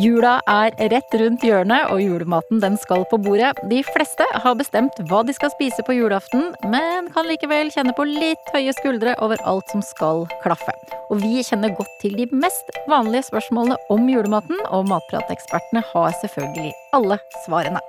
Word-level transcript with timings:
Jula 0.00 0.38
er 0.48 0.72
rett 0.88 1.14
rundt 1.20 1.42
hjørnet, 1.44 1.90
og 1.92 2.00
julematen 2.00 2.60
den 2.62 2.78
skal 2.80 3.02
på 3.10 3.18
bordet. 3.20 3.50
De 3.68 3.82
fleste 3.84 4.24
har 4.44 4.56
bestemt 4.56 4.96
hva 5.10 5.20
de 5.26 5.34
skal 5.36 5.52
spise 5.52 5.84
på 5.84 5.96
julaften, 5.98 6.54
men 6.72 7.10
kan 7.12 7.28
likevel 7.28 7.72
kjenne 7.74 7.92
på 7.98 8.06
litt 8.08 8.54
høye 8.54 8.72
skuldre 8.78 9.16
over 9.20 9.42
alt 9.50 9.68
som 9.74 9.84
skal 9.84 10.24
klaffe. 10.44 10.72
Og 11.10 11.20
vi 11.20 11.44
kjenner 11.44 11.74
godt 11.76 11.92
til 12.00 12.16
de 12.16 12.30
mest 12.32 12.72
vanlige 12.88 13.28
spørsmålene 13.28 13.76
om 13.92 14.08
julematen, 14.08 14.64
og 14.70 14.88
matpratekspertene 14.88 15.84
har 15.92 16.16
selvfølgelig 16.22 16.72
alle 16.96 17.20
svarene. 17.44 17.84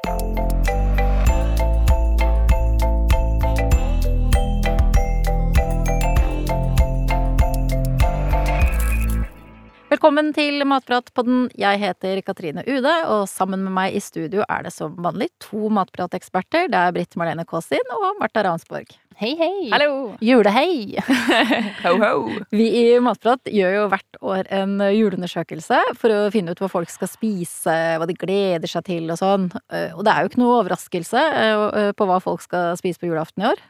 Velkommen 9.92 10.30
til 10.32 10.64
Matpratpodden. 10.64 11.50
Jeg 11.60 11.82
heter 11.82 12.22
Katrine 12.24 12.62
Ude, 12.64 12.92
og 13.12 13.26
sammen 13.28 13.60
med 13.66 13.74
meg 13.76 13.98
i 13.98 14.00
studio 14.00 14.46
er 14.46 14.64
det 14.64 14.72
som 14.72 14.94
vanlig 15.04 15.28
to 15.44 15.68
matprateksperter. 15.68 16.70
Det 16.72 16.80
er 16.80 16.94
Britt 16.96 17.18
Marlene 17.20 17.44
Kaasin 17.44 17.92
og 17.98 18.22
Marta 18.22 18.46
Ransborg. 18.48 18.94
Hei, 19.20 19.34
hei! 19.36 19.68
Hallo! 19.74 20.14
Julehei! 20.24 20.96
ho, 21.84 21.92
ho! 22.00 22.14
Vi 22.56 22.70
i 22.86 22.86
Matprat 23.04 23.52
gjør 23.52 23.76
jo 23.76 23.84
hvert 23.92 24.22
år 24.32 24.48
en 24.62 24.80
juleundersøkelse 24.80 25.82
for 26.00 26.16
å 26.16 26.32
finne 26.32 26.56
ut 26.56 26.64
hva 26.64 26.72
folk 26.72 26.94
skal 26.94 27.12
spise, 27.12 27.76
hva 28.00 28.08
de 28.08 28.16
gleder 28.16 28.72
seg 28.72 28.88
til 28.88 29.12
og 29.12 29.20
sånn. 29.20 29.52
Og 29.52 30.02
det 30.08 30.16
er 30.16 30.24
jo 30.24 30.32
ikke 30.32 30.44
noe 30.46 30.56
overraskelse 30.62 31.28
eh, 31.44 31.92
på 31.92 32.08
hva 32.08 32.24
folk 32.24 32.48
skal 32.48 32.80
spise 32.80 33.04
på 33.04 33.12
julaften 33.12 33.44
i 33.44 33.52
år. 33.52 33.68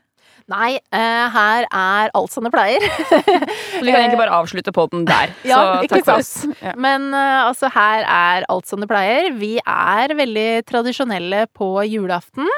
Nei, 0.49 0.75
uh, 0.93 1.25
her 1.33 1.67
er 1.67 2.11
alt 2.17 2.33
som 2.33 2.45
det 2.47 2.51
pleier. 2.53 2.83
så 2.97 3.19
vi 3.21 3.91
kan 3.91 4.01
egentlig 4.01 4.21
bare 4.23 4.39
avslutte 4.41 4.73
på 4.75 4.87
den 4.91 5.05
der. 5.09 5.33
ja, 5.47 5.59
så 5.81 5.91
takk 5.91 6.07
for 6.07 6.21
oss. 6.23 6.33
Ja. 6.61 6.73
Men 6.79 7.11
uh, 7.13 7.47
altså, 7.47 7.69
her 7.73 8.05
er 8.05 8.47
alt 8.51 8.69
som 8.69 8.81
det 8.83 8.89
pleier. 8.91 9.31
Vi 9.37 9.57
er 9.61 10.15
veldig 10.17 10.49
tradisjonelle 10.69 11.45
på 11.57 11.73
julaften. 11.87 12.49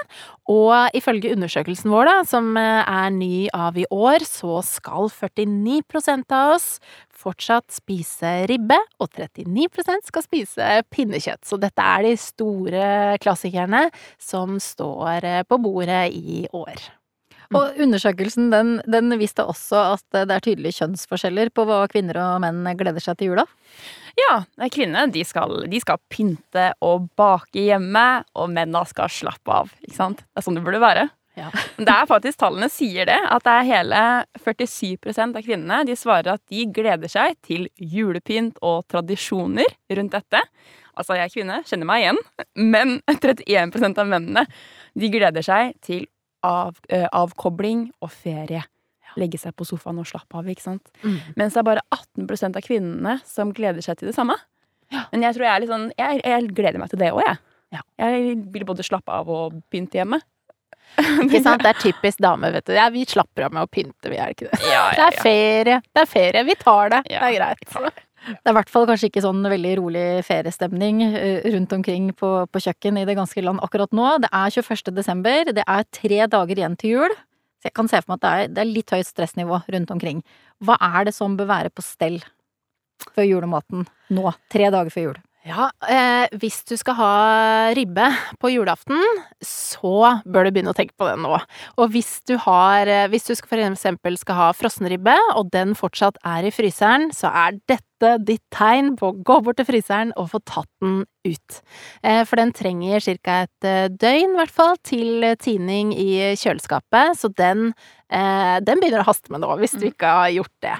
Og 0.52 0.96
ifølge 0.98 1.32
undersøkelsen 1.36 1.92
vår, 1.92 2.10
da, 2.10 2.16
som 2.28 2.54
uh, 2.60 2.84
er 2.84 3.14
ny 3.16 3.48
av 3.56 3.78
i 3.80 3.88
år, 3.92 4.26
så 4.28 4.62
skal 4.68 5.12
49% 5.12 6.36
av 6.36 6.58
oss 6.58 6.78
fortsatt 7.24 7.72
spise 7.72 8.32
ribbe, 8.52 8.76
og 9.00 9.14
39% 9.16 10.10
skal 10.10 10.26
spise 10.26 10.72
pinnekjøtt. 10.92 11.46
Så 11.48 11.60
dette 11.62 11.86
er 11.94 12.04
de 12.08 12.18
store 12.20 12.90
klassikerne 13.24 13.86
som 14.20 14.60
står 14.60 15.48
på 15.48 15.62
bordet 15.64 16.10
i 16.12 16.44
år. 16.52 16.84
Og 17.52 17.80
undersøkelsen 17.84 18.48
den, 18.54 18.78
den, 18.90 19.14
viste 19.20 19.46
også 19.46 19.82
at 19.98 20.06
det 20.30 20.38
er 20.38 20.46
tydelige 20.46 20.80
kjønnsforskjeller 20.80 21.52
på 21.54 21.66
hva 21.68 21.84
kvinner 21.92 22.22
og 22.22 22.44
menn 22.46 22.64
gleder 22.80 23.04
seg 23.04 23.20
til 23.20 23.34
jula. 23.34 23.48
Ja, 24.20 24.44
kvinner 24.72 25.10
de 25.12 25.24
skal, 25.26 25.66
de 25.70 25.82
skal 25.82 26.00
pynte 26.12 26.70
og 26.86 27.10
bake 27.18 27.66
hjemme, 27.68 28.24
og 28.38 28.54
mennene 28.54 28.86
skal 28.90 29.12
slappe 29.12 29.60
av. 29.64 29.74
Ikke 29.82 29.98
sant? 29.98 30.24
Det 30.24 30.42
er 30.42 30.48
sånn 30.48 30.60
det 30.60 30.66
burde 30.66 30.84
være. 30.84 31.10
Ja. 31.38 31.50
det 31.82 31.90
er 31.90 32.10
faktisk 32.10 32.44
Tallene 32.44 32.70
sier 32.72 33.10
det, 33.10 33.18
at 33.18 33.46
det 33.46 33.56
er 33.58 33.70
hele 33.70 34.04
47% 34.44 35.40
av 35.40 35.42
kvinnene 35.46 35.82
de 35.88 35.98
svarer 35.98 36.36
at 36.36 36.44
de 36.52 36.68
gleder 36.74 37.10
seg 37.12 37.38
til 37.46 37.68
julepynt 37.78 38.62
og 38.62 38.86
tradisjoner 38.92 39.74
rundt 39.98 40.14
dette. 40.14 40.44
Altså, 40.94 41.18
jeg 41.18 41.26
er 41.26 41.34
kvinne, 41.34 41.62
kjenner 41.66 41.90
meg 41.90 42.04
igjen, 42.04 42.20
men 42.54 42.98
31% 43.10 44.02
av 44.02 44.10
mennene 44.10 44.46
de 44.94 45.10
gleder 45.14 45.46
seg 45.46 45.74
til 45.82 46.06
av, 46.44 46.78
eh, 46.90 47.08
avkobling 47.12 47.88
og 48.02 48.12
ferie. 48.12 48.64
Legge 49.20 49.38
seg 49.38 49.54
på 49.56 49.66
sofaen 49.70 50.00
og 50.02 50.08
slappe 50.10 50.40
av. 50.40 50.48
ikke 50.50 50.64
sant? 50.66 50.90
Mm. 51.04 51.20
Mens 51.38 51.54
det 51.54 51.62
er 51.62 51.68
bare 51.68 51.82
18% 51.94 52.58
av 52.58 52.64
kvinnene 52.66 53.20
som 53.30 53.52
gleder 53.54 53.82
seg 53.86 54.00
til 54.00 54.10
det 54.10 54.16
samme. 54.16 54.36
Ja. 54.92 55.06
Men 55.12 55.22
jeg 55.22 55.36
tror 55.36 55.46
jeg 55.46 55.54
er 55.56 55.62
litt 55.64 55.72
sånn 55.72 55.92
Jeg, 55.98 56.22
jeg 56.24 56.48
gleder 56.54 56.80
meg 56.82 56.90
til 56.92 57.00
det 57.00 57.12
òg, 57.14 57.22
jeg. 57.26 57.38
Ja. 57.74 57.82
Jeg 57.98 58.36
vil 58.54 58.66
både 58.66 58.86
slappe 58.86 59.10
av 59.10 59.30
og 59.30 59.56
pynte 59.74 59.98
hjemme. 60.02 60.20
ikke 60.98 61.42
sant? 61.46 61.64
Det 61.64 61.72
er 61.72 61.80
typisk 61.82 62.20
dame, 62.22 62.52
vet 62.54 62.66
du. 62.66 62.74
Ja, 62.78 62.90
vi 62.94 63.06
slapper 63.10 63.48
av 63.48 63.54
med 63.56 63.66
å 63.66 63.70
pynte, 63.72 64.10
vi 64.12 64.18
er 64.22 64.34
ikke 64.34 64.50
det. 64.52 64.60
Ja, 64.70 64.84
det 64.98 65.06
er 65.08 65.22
ferie. 65.22 65.80
Det 65.94 66.04
er 66.04 66.10
ferie. 66.10 66.44
Vi 66.50 66.56
tar 66.62 66.90
det. 66.94 67.04
det 67.10 67.22
er 67.22 67.38
greit. 67.38 68.04
Det 68.24 68.48
er 68.48 68.54
i 68.54 68.58
hvert 68.58 68.72
fall 68.72 68.88
kanskje 68.88 69.10
ikke 69.10 69.24
sånn 69.26 69.44
veldig 69.52 69.74
rolig 69.82 70.06
feriestemning 70.28 71.02
eh, 71.10 71.44
rundt 71.56 71.74
omkring 71.76 72.10
på, 72.16 72.30
på, 72.48 72.62
kjøkken 72.66 73.02
i 73.02 73.06
det 73.10 73.18
ganske 73.20 73.44
land 73.44 73.64
akkurat 73.66 73.92
nå. 73.96 74.06
Det 74.24 74.30
er 74.32 74.54
21. 74.56 74.94
desember, 74.96 75.52
det 75.52 75.66
er 75.68 75.90
tre 75.92 76.22
dager 76.32 76.62
igjen 76.62 76.78
til 76.80 76.96
jul. 76.98 77.18
Så 77.60 77.70
jeg 77.70 77.76
kan 77.80 77.92
se 77.92 78.00
for 78.04 78.14
meg 78.14 78.20
at 78.20 78.24
det 78.24 78.32
er, 78.32 78.54
det 78.56 78.64
er 78.64 78.72
litt 78.72 78.96
høyt 78.96 79.10
stressnivå 79.10 79.60
rundt 79.76 79.92
omkring. 79.96 80.24
Hva 80.64 80.80
er 80.84 81.10
det 81.10 81.16
som 81.16 81.38
bør 81.40 81.52
være 81.52 81.74
på 81.74 81.84
stell 81.86 82.22
før 83.14 83.28
julematen 83.28 83.86
nå, 84.14 84.34
tre 84.52 84.72
dager 84.72 84.92
før 84.94 85.10
jul? 85.10 85.22
Ja, 85.44 85.66
eh, 85.92 86.32
hvis 86.40 86.62
du 86.70 86.78
skal 86.80 86.96
ha 86.96 87.14
ribbe 87.76 88.06
på 88.40 88.48
julaften, 88.54 89.02
så 89.44 90.22
bør 90.24 90.48
du 90.48 90.54
begynne 90.56 90.72
å 90.72 90.78
tenke 90.78 90.96
på 90.96 91.10
det 91.10 91.18
nå. 91.20 91.36
Og 91.76 91.90
hvis 91.92 92.22
du 92.30 92.38
har 92.46 92.88
eh, 92.88 93.10
Hvis 93.12 93.28
du 93.28 93.34
skal 93.36 93.52
for 93.52 93.64
eksempel 93.66 94.16
skal 94.20 94.40
ha 94.40 94.46
frossenribbe, 94.56 95.16
og 95.36 95.52
den 95.52 95.76
fortsatt 95.76 96.16
er 96.24 96.48
i 96.48 96.54
fryseren, 96.56 97.10
så 97.12 97.28
er 97.28 97.60
dette 97.68 98.14
ditt 98.24 98.44
tegn 98.56 98.94
på 99.00 99.12
å 99.12 99.18
gå 99.20 99.42
bort 99.44 99.60
til 99.60 99.68
fryseren 99.68 100.16
og 100.20 100.32
få 100.32 100.40
tatt 100.48 100.70
den 100.84 101.04
ut. 101.28 101.60
Eh, 102.08 102.24
for 102.24 102.40
den 102.40 102.56
trenger 102.56 103.04
ca. 103.04 103.44
et 103.44 103.68
eh, 103.68 103.92
døgn, 103.92 104.38
i 104.38 104.40
hvert 104.40 104.56
fall, 104.56 104.80
til 104.80 105.28
tining 105.44 105.92
i 105.92 106.38
kjøleskapet, 106.40 107.20
så 107.20 107.28
den, 107.36 107.74
eh, 108.08 108.64
den 108.64 108.80
begynner 108.80 109.04
å 109.04 109.12
haste 109.12 109.36
med 109.36 109.44
nå, 109.44 109.52
hvis 109.60 109.76
du 109.76 109.90
mm. 109.90 109.92
ikke 109.92 110.18
har 110.22 110.36
gjort 110.40 110.56
det. 110.64 110.80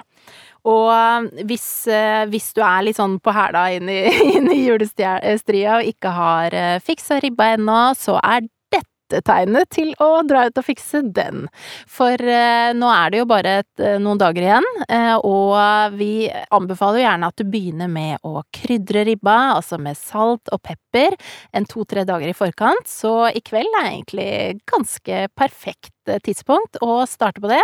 Og 0.64 0.88
um, 0.88 1.28
hvis, 1.44 1.66
uh, 1.92 2.24
hvis, 2.32 2.50
du 2.56 2.62
er 2.64 2.86
litt 2.86 2.98
sånn 3.00 3.18
på 3.20 3.34
hæla 3.36 3.68
inn 3.76 3.90
i, 3.92 4.00
i 4.56 4.64
julestria 4.64 5.78
og 5.78 5.92
ikke 5.92 6.16
har 6.16 6.56
uh, 6.56 6.82
fiksa 6.84 7.20
ribba 7.24 7.54
ennå, 7.58 7.80
så 7.98 8.16
er 8.22 8.46
dette 8.72 9.20
tegnet 9.28 9.68
til 9.74 9.90
å 10.00 10.22
dra 10.24 10.46
ut 10.48 10.56
og 10.58 10.64
fikse 10.64 11.02
den. 11.14 11.44
For 11.92 12.16
nå 12.16 12.88
er 12.88 13.12
det 13.12 13.18
jo 13.20 13.26
bare 13.28 13.52
et, 13.60 13.82
noen 14.00 14.18
dager 14.18 14.46
igjen, 14.46 14.68
og 15.28 15.92
vi 16.00 16.24
anbefaler 16.48 16.98
jo 16.98 17.04
gjerne 17.04 17.28
at 17.28 17.38
du 17.38 17.44
begynner 17.52 17.92
med 17.92 18.24
å 18.26 18.40
krydre 18.56 19.04
ribba, 19.06 19.36
altså 19.60 19.76
med 19.78 20.00
salt 20.00 20.50
og 20.56 20.62
pepper, 20.64 21.14
en 21.52 21.68
to-tre 21.68 22.06
dager 22.08 22.32
i 22.32 22.34
forkant. 22.34 22.88
Så 22.90 23.12
i 23.28 23.44
kveld 23.44 23.76
er 23.76 23.90
egentlig 23.92 24.30
ganske 24.72 25.20
perfekt 25.36 26.16
tidspunkt 26.24 26.80
å 26.82 27.04
starte 27.06 27.44
på 27.44 27.52
det, 27.52 27.62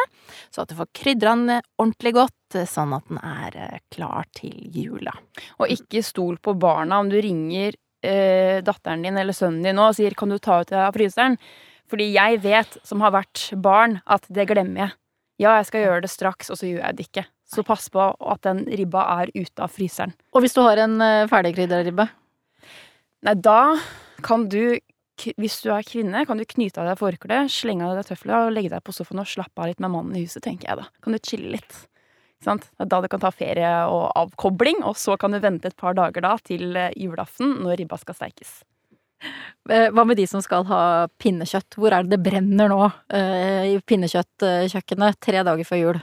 så 0.52 0.62
at 0.62 0.70
du 0.70 0.76
får 0.78 0.92
krydra 1.00 1.34
den 1.40 1.64
ordentlig 1.80 2.14
godt 2.20 2.36
Eh, 2.36 2.39
sånn 2.52 2.94
at 2.96 3.06
den 3.08 3.20
er 3.22 3.56
eh, 3.56 3.80
klar 3.92 4.28
til 4.36 4.54
jula. 4.74 5.14
Og 5.60 5.72
ikke 5.72 6.02
stol 6.04 6.38
på 6.42 6.56
barna 6.60 7.00
om 7.02 7.10
du 7.10 7.18
ringer 7.20 7.76
eh, 8.02 8.60
datteren 8.64 9.04
din 9.06 9.18
eller 9.20 9.36
sønnen 9.36 9.64
din 9.64 9.78
nå 9.78 9.90
og 9.90 9.98
sier 9.98 10.14
'kan 10.14 10.28
du 10.28 10.38
ta 10.38 10.60
ut 10.60 10.68
det 10.68 10.78
av 10.78 10.94
fryseren'? 10.94 11.38
Fordi 11.90 12.12
jeg 12.14 12.40
vet, 12.42 12.78
som 12.86 13.00
har 13.00 13.10
vært 13.10 13.50
barn, 13.58 14.00
at 14.06 14.22
det 14.30 14.46
glemmer 14.46 14.86
jeg. 14.86 14.92
Ja, 15.40 15.56
jeg 15.58 15.66
skal 15.66 15.82
gjøre 15.82 16.02
det 16.02 16.10
straks, 16.10 16.50
og 16.50 16.56
så 16.60 16.68
gjør 16.68 16.84
jeg 16.84 16.96
det 16.96 17.06
ikke. 17.08 17.24
Så 17.50 17.64
pass 17.66 17.88
på 17.90 17.98
at 17.98 18.42
den 18.42 18.62
ribba 18.66 19.02
er 19.20 19.32
ute 19.34 19.58
av 19.58 19.72
fryseren. 19.74 20.14
Og 20.32 20.44
hvis 20.44 20.54
du 20.54 20.60
har 20.62 20.78
en 20.78 21.00
uh, 21.00 21.26
ferdigkrydra 21.26 21.82
ribbe? 21.82 22.06
Nei, 23.26 23.34
da 23.34 23.74
kan 24.22 24.46
du 24.48 24.78
hvis 25.20 25.58
du 25.60 25.68
er 25.74 25.84
kvinne, 25.84 26.24
kan 26.24 26.38
du 26.40 26.46
knyte 26.48 26.80
av 26.80 26.86
deg 26.88 27.00
forkleet, 27.00 27.52
slenge 27.52 27.84
av 27.84 27.98
deg 27.98 28.06
tøflene 28.08 28.46
og 28.46 28.54
legge 28.54 28.70
deg 28.72 28.84
på 28.86 28.94
sofaen 28.96 29.20
og 29.20 29.28
slappe 29.28 29.60
av 29.60 29.68
litt 29.68 29.82
med 29.82 29.92
mannen 29.92 30.16
i 30.16 30.22
huset, 30.24 30.40
tenker 30.46 30.70
jeg 30.70 30.80
da. 30.80 30.86
Kan 31.04 31.12
du 31.12 31.18
chille 31.20 31.50
litt. 31.58 31.74
Sant? 32.44 32.70
Da 32.78 33.00
du 33.02 33.08
kan 33.12 33.20
ta 33.20 33.30
ferie 33.34 33.70
og 33.92 34.10
avkobling, 34.16 34.80
og 34.88 34.96
så 34.96 35.16
kan 35.20 35.34
du 35.34 35.40
vente 35.42 35.68
et 35.68 35.76
par 35.76 35.96
dager 35.98 36.24
da 36.24 36.36
til 36.40 36.76
eh, 36.76 36.94
julaften 36.96 37.58
når 37.64 37.82
ribba 37.82 37.98
skal 38.00 38.16
steikes. 38.16 38.60
Eh, 39.68 39.90
hva 39.92 40.06
med 40.08 40.16
de 40.16 40.24
som 40.28 40.40
skal 40.40 40.64
ha 40.70 40.82
pinnekjøtt? 41.20 41.76
Hvor 41.76 41.92
er 41.92 42.06
det 42.06 42.16
det 42.16 42.24
brenner 42.30 42.72
nå 42.72 42.80
eh, 43.12 43.74
i 43.74 43.76
pinnekjøttkjøkkenet 43.84 45.20
tre 45.20 45.44
dager 45.44 45.68
før 45.68 45.82
jul? 45.82 46.00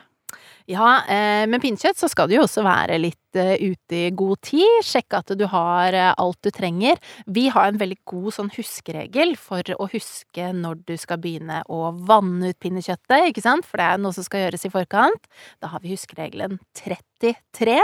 Ja, 0.68 0.98
eh, 1.08 1.46
med 1.48 1.62
pinnekjøtt 1.64 1.96
så 1.96 2.10
skal 2.12 2.28
du 2.28 2.34
jo 2.36 2.42
også 2.44 2.60
være 2.66 2.98
litt 3.00 3.38
eh, 3.40 3.54
ute 3.72 3.96
i 3.96 4.10
god 4.12 4.42
tid. 4.44 4.82
Sjekke 4.84 5.22
at 5.22 5.32
du 5.40 5.46
har 5.48 5.96
eh, 5.96 6.10
alt 6.20 6.42
du 6.44 6.50
trenger. 6.52 7.00
Vi 7.24 7.46
har 7.56 7.70
en 7.70 7.80
veldig 7.80 7.96
god 8.12 8.36
sånn 8.36 8.52
huskeregel 8.52 9.38
for 9.40 9.64
å 9.78 9.88
huske 9.94 10.52
når 10.52 10.84
du 10.92 10.94
skal 11.00 11.24
begynne 11.24 11.62
å 11.72 11.94
vanne 12.12 12.52
ut 12.52 12.60
pinnekjøttet, 12.60 13.30
ikke 13.30 13.46
sant? 13.48 13.64
For 13.64 13.80
det 13.80 13.88
er 13.94 14.04
noe 14.04 14.20
som 14.20 14.28
skal 14.28 14.44
gjøres 14.44 14.68
i 14.68 14.76
forkant. 14.76 15.32
Da 15.64 15.72
har 15.72 15.86
vi 15.86 15.96
huskeregelen 15.96 16.60
33, 16.76 17.80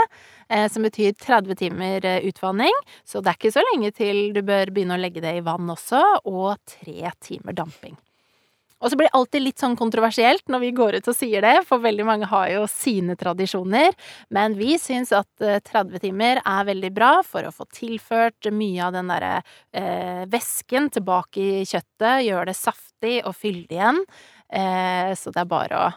som 0.68 0.84
betyr 0.84 1.16
30 1.24 1.56
timer 1.64 2.04
utvanning. 2.28 2.82
Så 3.08 3.24
det 3.24 3.32
er 3.32 3.40
ikke 3.40 3.56
så 3.56 3.64
lenge 3.72 3.96
til 3.96 4.26
du 4.36 4.44
bør 4.44 4.76
begynne 4.76 5.00
å 5.00 5.00
legge 5.00 5.24
det 5.24 5.38
i 5.38 5.46
vann 5.46 5.72
også, 5.72 6.04
og 6.28 6.60
tre 6.68 7.14
timer 7.24 7.56
damping. 7.56 7.96
Og 8.82 8.90
så 8.90 8.98
blir 8.98 9.08
det 9.08 9.16
alltid 9.16 9.44
litt 9.44 9.62
sånn 9.62 9.76
kontroversielt 9.78 10.48
når 10.52 10.62
vi 10.64 10.70
går 10.76 10.98
ut 10.98 11.08
og 11.08 11.16
sier 11.16 11.44
det, 11.44 11.54
for 11.68 11.82
veldig 11.84 12.06
mange 12.08 12.28
har 12.28 12.50
jo 12.52 12.64
sine 12.70 13.16
tradisjoner. 13.16 13.94
Men 14.34 14.56
vi 14.58 14.76
syns 14.80 15.14
at 15.16 15.30
30 15.40 15.94
eh, 15.94 16.02
timer 16.02 16.42
er 16.42 16.68
veldig 16.68 16.90
bra 16.94 17.12
for 17.26 17.46
å 17.46 17.54
få 17.54 17.68
tilført 17.72 18.50
mye 18.52 18.84
av 18.84 18.96
den 18.96 19.12
derre 19.12 19.34
eh, 19.72 20.24
væsken 20.30 20.90
tilbake 20.98 21.48
i 21.62 21.66
kjøttet, 21.68 22.26
gjøre 22.26 22.48
det 22.50 22.58
saftig 22.58 23.18
og 23.24 23.36
fyldig 23.38 23.78
igjen. 23.78 24.02
Eh, 24.52 25.12
så 25.16 25.32
det 25.32 25.44
er 25.44 25.52
bare 25.54 25.80
å 25.80 25.92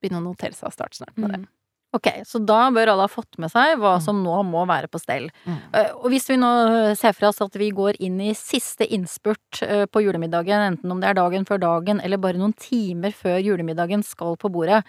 begynne 0.00 0.22
å 0.22 0.26
notere 0.26 0.56
seg 0.56 0.70
og 0.70 0.74
starte 0.74 0.98
snart 0.98 1.14
med 1.20 1.30
det. 1.30 1.44
Mm. 1.44 1.52
Ok, 1.96 2.08
så 2.28 2.40
da 2.44 2.66
bør 2.74 2.90
alle 2.92 3.06
ha 3.06 3.10
fått 3.12 3.38
med 3.40 3.48
seg 3.52 3.78
hva 3.80 3.94
Mm. 3.96 4.02
som 4.04 4.18
nå 4.24 4.36
må 4.44 4.66
være 4.68 4.88
på 4.92 5.00
stell. 5.00 5.30
Mm. 5.46 5.58
Eh, 5.72 5.90
Og 5.96 6.10
hvis 6.12 6.28
vi 6.28 6.36
nå 6.36 6.50
ser 6.98 7.14
for 7.16 7.28
oss 7.30 7.40
at 7.40 7.54
vi 7.56 7.70
går 7.72 7.96
inn 8.04 8.20
i 8.20 8.34
siste 8.36 8.84
innspurt 8.92 9.62
eh, 9.62 9.86
på 9.86 10.02
julemiddagen, 10.04 10.66
enten 10.76 10.90
om 10.92 11.00
det 11.00 11.08
er 11.10 11.14
dagen 11.20 11.46
før 11.48 11.58
dagen 11.62 12.00
eller 12.04 12.18
bare 12.20 12.36
noen 12.40 12.52
timer 12.58 13.14
før 13.16 13.38
julemiddagen 13.40 14.04
skal 14.04 14.36
på 14.36 14.50
bordet, 14.52 14.82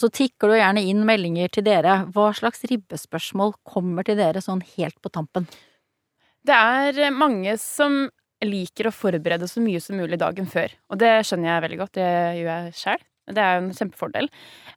så 0.00 0.08
tikker 0.08 0.48
du 0.48 0.54
gjerne 0.56 0.80
inn 0.82 1.04
meldinger 1.04 1.50
til 1.52 1.64
dere. 1.66 2.06
Hva 2.12 2.30
slags 2.34 2.62
ribbespørsmål 2.70 3.54
kommer 3.68 4.02
til 4.04 4.16
dere 4.16 4.40
sånn 4.40 4.62
helt 4.76 4.96
på 5.04 5.10
tampen? 5.12 5.46
Det 6.44 6.54
er 6.56 7.10
mange 7.12 7.58
som 7.60 8.08
liker 8.44 8.88
å 8.90 8.92
forberede 8.92 9.46
så 9.48 9.60
mye 9.64 9.80
som 9.80 9.96
mulig 9.96 10.18
dagen 10.20 10.46
før. 10.48 10.72
Og 10.90 10.98
det 11.00 11.12
skjønner 11.24 11.48
jeg 11.54 11.62
veldig 11.64 11.78
godt. 11.80 11.92
Det 11.96 12.08
gjør 12.40 12.48
jeg 12.52 12.72
sjøl. 12.80 13.04
Det 13.30 13.40
er 13.40 13.56
jo 13.56 13.62
en 13.64 13.76
kjempefordel. 13.76 14.28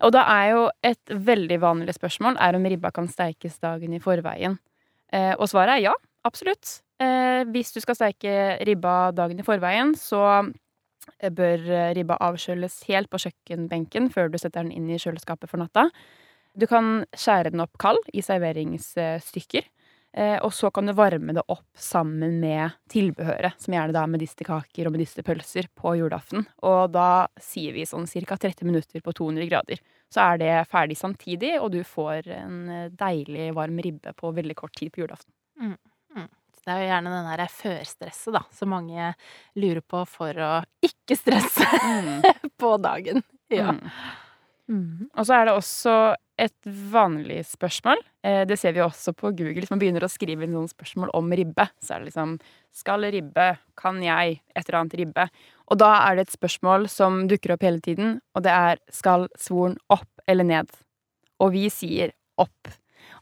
Og 0.05 0.13
da 0.15 0.23
er 0.31 0.51
jo 0.53 0.61
et 0.85 1.15
veldig 1.29 1.59
vanlig 1.63 1.97
spørsmål 1.97 2.39
er 2.43 2.55
om 2.55 2.67
ribba 2.67 2.91
kan 2.95 3.09
steikes 3.11 3.59
dagen 3.63 3.95
i 3.97 4.03
forveien. 4.03 4.55
Eh, 5.11 5.33
og 5.35 5.49
svaret 5.51 5.77
er 5.77 5.87
ja, 5.89 5.95
absolutt. 6.27 6.79
Eh, 7.03 7.43
hvis 7.51 7.73
du 7.75 7.81
skal 7.83 7.97
steike 7.99 8.37
ribba 8.67 9.11
dagen 9.15 9.39
i 9.39 9.47
forveien, 9.47 9.93
så 9.99 10.21
eh, 10.43 11.31
bør 11.31 11.67
ribba 11.97 12.19
avkjøles 12.29 12.81
helt 12.87 13.11
på 13.11 13.21
kjøkkenbenken 13.25 14.11
før 14.13 14.31
du 14.31 14.39
setter 14.39 14.63
den 14.63 14.75
inn 14.75 14.87
i 14.91 15.01
kjøleskapet 15.01 15.51
for 15.51 15.63
natta. 15.63 15.89
Du 16.57 16.65
kan 16.69 17.03
skjære 17.13 17.51
den 17.53 17.61
opp 17.61 17.75
kald 17.81 17.99
i 18.15 18.23
serveringsstykker. 18.25 19.67
Eh, 20.17 20.37
og 20.41 20.49
så 20.53 20.71
kan 20.73 20.89
du 20.89 20.95
varme 20.97 21.35
det 21.37 21.43
opp 21.45 21.67
sammen 21.77 22.39
med 22.41 22.73
tilbehøret, 22.89 23.59
som 23.61 23.75
gjerne 23.75 23.93
da 23.93 24.01
er 24.01 24.13
medisterkaker 24.15 24.89
og 24.89 24.95
medisterpølser 24.95 25.69
på 25.77 25.93
julaften. 25.99 26.47
Og 26.65 26.89
da 26.95 27.27
sier 27.41 27.75
vi 27.75 27.85
sånn 27.85 28.09
ca. 28.09 28.39
30 28.47 28.65
minutter 28.65 29.03
på 29.05 29.13
200 29.13 29.45
grader. 29.51 29.83
Så 30.09 30.23
er 30.23 30.41
det 30.41 30.53
ferdig 30.71 30.97
samtidig, 30.97 31.57
og 31.61 31.69
du 31.75 31.83
får 31.85 32.31
en 32.33 32.57
eh, 32.73 32.89
deilig 32.97 33.51
varm 33.57 33.77
ribbe 33.83 34.15
på 34.17 34.33
veldig 34.33 34.57
kort 34.57 34.73
tid 34.79 34.93
på 34.95 35.05
julaften. 35.05 35.29
Det 36.67 36.73
er 36.75 36.81
jo 36.81 36.87
gjerne 36.89 37.11
den 37.13 37.27
der 37.31 37.47
førstresset, 37.47 38.33
da, 38.35 38.41
som 38.51 38.73
mange 38.73 39.13
lurer 39.55 39.83
på 39.87 40.01
for 40.09 40.35
å 40.43 40.53
ikke 40.83 41.15
stresse 41.15 41.63
på 42.61 42.71
dagen. 42.83 43.23
Ja. 43.53 43.71
Mm. 43.71 43.85
Mm. 44.67 45.05
Og 45.13 45.23
så 45.29 45.37
er 45.37 45.47
det 45.47 45.53
også 45.55 45.93
et 46.35 46.67
vanlig 46.91 47.39
spørsmål. 47.47 48.01
Eh, 48.27 48.43
det 48.47 48.57
ser 48.59 48.73
vi 48.75 48.83
også 48.83 49.13
på 49.15 49.31
Google. 49.31 49.61
Hvis 49.61 49.71
man 49.71 49.79
begynner 49.79 50.03
å 50.03 50.11
skrive 50.11 50.43
inn 50.43 50.55
sånne 50.55 50.73
spørsmål 50.73 51.13
om 51.15 51.31
ribbe, 51.31 51.67
så 51.79 51.95
er 51.95 52.01
det 52.01 52.09
liksom 52.09 52.37
Skal 52.75 53.07
ribbe? 53.13 53.47
Kan 53.79 54.01
jeg? 54.03 54.41
Et 54.53 54.67
eller 54.67 54.79
annet 54.81 54.97
ribbe. 54.99 55.27
Og 55.71 55.79
da 55.79 55.93
er 56.03 56.17
det 56.17 56.27
et 56.27 56.35
spørsmål 56.35 56.89
som 56.91 57.23
dukker 57.27 57.55
opp 57.55 57.63
hele 57.63 57.79
tiden, 57.81 58.19
og 58.35 58.43
det 58.43 58.51
er 58.51 58.81
Skal 58.91 59.29
svoren 59.39 59.77
opp 59.89 60.09
eller 60.27 60.43
ned? 60.43 60.67
Og 61.39 61.53
vi 61.53 61.67
sier 61.71 62.11
opp. 62.37 62.73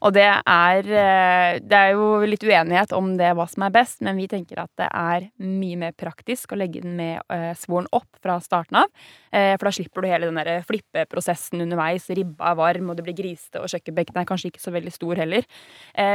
Og 0.04 0.12
det 0.16 0.26
er 0.26 0.88
eh, 0.90 1.58
Det 1.62 1.78
er 1.78 1.94
jo 1.94 2.20
litt 2.28 2.44
uenighet 2.44 2.92
om 2.96 3.14
det 3.18 3.32
hva 3.36 3.46
som 3.48 3.64
er 3.66 3.74
best, 3.74 4.00
men 4.04 4.18
vi 4.18 4.26
tenker 4.30 4.60
at 4.62 4.70
det 4.80 4.88
er 4.90 5.28
mye 5.42 5.78
mer 5.80 5.94
praktisk 5.96 6.52
å 6.52 6.58
legge 6.60 6.82
den 6.84 6.96
med 6.98 7.22
eh, 7.32 7.52
svoren 7.58 7.88
opp 7.96 8.20
fra 8.22 8.38
starten 8.44 8.80
av. 8.82 8.90
Eh, 9.32 9.54
For 9.56 9.68
da 9.68 9.74
slipper 9.78 10.04
du 10.04 10.10
hele 10.10 10.30
den 10.30 10.40
der 10.40 10.64
flippeprosessen 10.66 11.64
underveis. 11.64 12.08
Ribba 12.10 12.52
er 12.52 12.58
varm, 12.60 12.90
og 12.90 12.98
det 12.98 13.06
blir 13.06 13.16
grisete, 13.18 13.62
og 13.62 13.70
kjøkkenbenken 13.72 14.20
er 14.20 14.28
kanskje 14.28 14.52
ikke 14.52 14.64
så 14.64 14.74
veldig 14.74 14.92
stor 14.94 15.22
heller. 15.22 15.46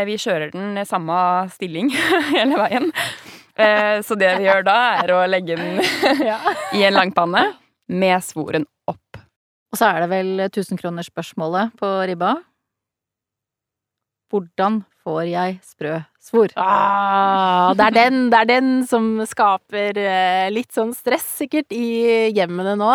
Vi 0.07 0.17
kjører 0.21 0.51
den 0.53 0.77
i 0.77 0.85
samme 0.87 1.15
stilling 1.53 1.89
hele 2.35 2.59
veien. 2.59 2.91
Så 4.05 4.17
det 4.19 4.29
vi 4.39 4.47
gjør 4.47 4.63
da, 4.65 4.77
er 5.01 5.13
å 5.15 5.23
legge 5.29 5.57
den 5.59 5.81
i 6.77 6.85
en 6.87 6.95
langpanne 6.95 7.43
med 7.91 8.21
svoren 8.25 8.65
opp. 8.89 9.21
Og 9.71 9.79
så 9.79 9.91
er 9.91 10.03
det 10.03 10.09
vel 10.11 10.45
tusenkronersspørsmålet 10.51 11.75
på 11.79 11.91
ribba. 12.09 12.35
Hvordan 14.31 14.79
får 15.03 15.21
jeg 15.27 15.57
sprø 15.65 15.97
svor? 16.23 16.53
Ah, 16.55 17.73
det 17.75 17.89
er 17.89 17.95
den, 17.97 18.19
det 18.31 18.39
er 18.39 18.49
den 18.49 18.69
som 18.87 19.09
skaper 19.27 19.97
eh, 19.99 20.47
litt 20.53 20.71
sånn 20.75 20.93
stress, 20.95 21.25
sikkert, 21.41 21.73
i 21.75 22.31
hjemmene 22.31 22.77
nå. 22.79 22.93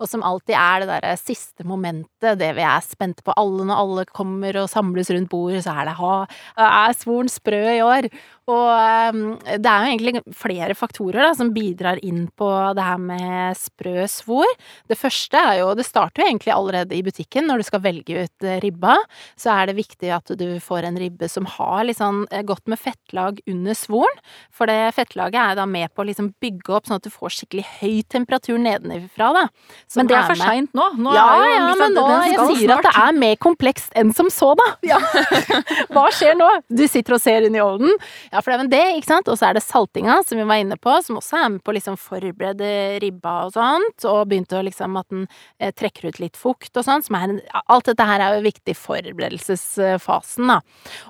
Og 0.00 0.08
som 0.08 0.24
alltid 0.24 0.56
er 0.56 0.82
det 0.82 0.90
derre 0.94 1.12
siste 1.20 1.66
momentet, 1.68 2.08
det 2.38 2.52
vi 2.56 2.66
er 2.66 2.84
spente 2.86 3.24
på. 3.24 3.34
Alle 3.38 3.66
når 3.68 3.82
alle 3.84 4.06
kommer 4.10 4.62
og 4.62 4.70
samles 4.72 5.10
rundt 5.12 5.30
bordet, 5.32 5.64
så 5.66 5.74
er 5.76 5.90
det 5.90 5.98
ha, 5.98 6.14
er 6.56 6.96
svoren 6.98 7.30
sprø 7.32 7.62
i 7.72 7.82
år? 7.84 8.10
Og 8.50 8.68
eh, 8.74 9.58
det 9.62 9.70
er 9.70 9.84
jo 9.84 9.90
egentlig 9.92 10.22
flere 10.34 10.74
faktorer 10.74 11.28
da, 11.28 11.30
som 11.38 11.52
bidrar 11.54 12.00
inn 12.02 12.24
på 12.34 12.48
det 12.74 12.86
her 12.86 12.98
med 12.98 13.58
sprø 13.58 14.06
svor. 14.10 14.48
Det 14.90 14.98
første 14.98 15.38
er 15.38 15.60
jo 15.60 15.70
Det 15.78 15.86
starter 15.86 16.24
jo 16.24 16.30
egentlig 16.32 16.54
allerede 16.54 16.96
i 16.96 17.04
butikken, 17.06 17.46
når 17.46 17.62
du 17.62 17.68
skal 17.68 17.84
velge 17.84 18.24
ut 18.24 18.46
eh, 18.46 18.58
ribba. 18.64 18.96
Så 19.38 19.52
er 19.54 19.70
det 19.70 19.78
viktig 19.78 20.10
at 20.14 20.34
du 20.38 20.46
får 20.62 20.88
en 20.88 20.98
ribbe 20.98 21.30
som 21.30 21.46
har 21.46 21.86
litt 21.86 22.00
sånn 22.00 22.24
eh, 22.30 22.42
godt 22.46 22.66
med 22.70 22.82
fettlag 22.82 23.38
under 23.46 23.78
svoren. 23.78 24.18
For 24.50 24.70
det 24.70 24.90
fettlaget 24.98 25.38
er 25.38 25.60
da 25.60 25.68
med 25.68 25.92
på 25.94 26.02
å 26.02 26.08
liksom 26.10 26.32
bygge 26.42 26.74
opp 26.74 26.90
sånn 26.90 26.98
at 26.98 27.06
du 27.06 27.14
får 27.14 27.36
skikkelig 27.38 27.66
høy 27.78 28.02
temperatur 28.10 28.58
nedenifra, 28.58 29.30
da. 29.38 29.46
Men 29.96 30.10
det 30.10 30.18
er 30.18 30.28
for 30.28 30.42
seint 30.42 30.74
nå. 30.74 30.88
nå 30.98 31.14
ja, 31.14 31.28
er 31.36 31.46
jo, 31.46 31.54
ja, 31.54 31.74
men 31.78 31.96
nå 31.96 32.06
den 32.12 32.32
jeg 32.32 32.58
sier 32.58 32.74
at 32.76 32.86
det 32.86 32.92
er 33.02 33.18
mer 33.18 33.38
komplekst 33.42 33.96
enn 33.98 34.12
som 34.16 34.28
så, 34.32 34.52
da. 34.58 34.68
Ja. 34.86 35.00
Hva 35.94 36.06
skjer 36.14 36.36
nå? 36.38 36.48
Du 36.68 36.84
sitter 36.90 37.16
og 37.16 37.22
ser 37.22 37.46
inn 37.46 37.56
i 37.56 37.62
ovnen. 37.62 37.94
Ja, 38.30 38.40
for 38.40 38.52
det 38.52 38.56
er 38.56 38.62
vel 38.64 38.72
det, 38.72 38.82
ikke 38.98 39.10
sant. 39.10 39.30
Og 39.32 39.38
så 39.40 39.48
er 39.48 39.58
det 39.58 39.64
saltinga, 39.64 40.20
som 40.26 40.40
vi 40.40 40.46
var 40.48 40.62
inne 40.62 40.78
på, 40.80 40.94
som 41.04 41.18
også 41.20 41.40
er 41.40 41.52
med 41.56 41.64
på 41.64 41.72
å 41.72 41.76
liksom 41.76 41.98
forberede 42.00 42.72
ribba 43.02 43.36
og 43.46 43.56
sånt. 43.56 44.06
Og 44.08 44.24
begynte 44.30 44.60
å 44.60 44.64
liksom 44.66 44.98
at 45.00 45.08
den 45.12 45.26
eh, 45.58 45.72
trekker 45.74 46.10
ut 46.10 46.20
litt 46.22 46.38
fukt 46.40 46.76
og 46.76 46.86
sånn. 46.86 47.04
Alt 47.62 47.90
dette 47.90 48.08
her 48.08 48.22
er 48.22 48.38
jo 48.38 48.46
viktig 48.46 48.74
i 48.74 48.78
forberedelsesfasen, 48.78 50.52
da. 50.52 50.60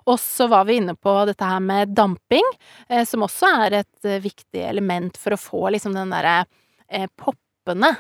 Og 0.06 0.19
så 0.22 0.48
var 0.52 0.66
vi 0.69 0.81
inne 0.81 0.96
på 0.98 1.14
dette 1.28 1.46
her 1.46 1.62
med 1.62 1.94
damping, 1.96 2.48
eh, 2.88 3.05
som 3.08 3.26
også 3.26 3.52
er 3.66 3.82
et 3.82 4.08
eh, 4.08 4.22
viktig 4.22 4.64
element 4.69 5.19
for 5.20 5.34
å 5.34 5.40
få 5.40 5.69
liksom 5.75 5.96
den 5.96 6.12
derre 6.12 6.43
eh, 6.88 7.08
poppende 7.16 7.94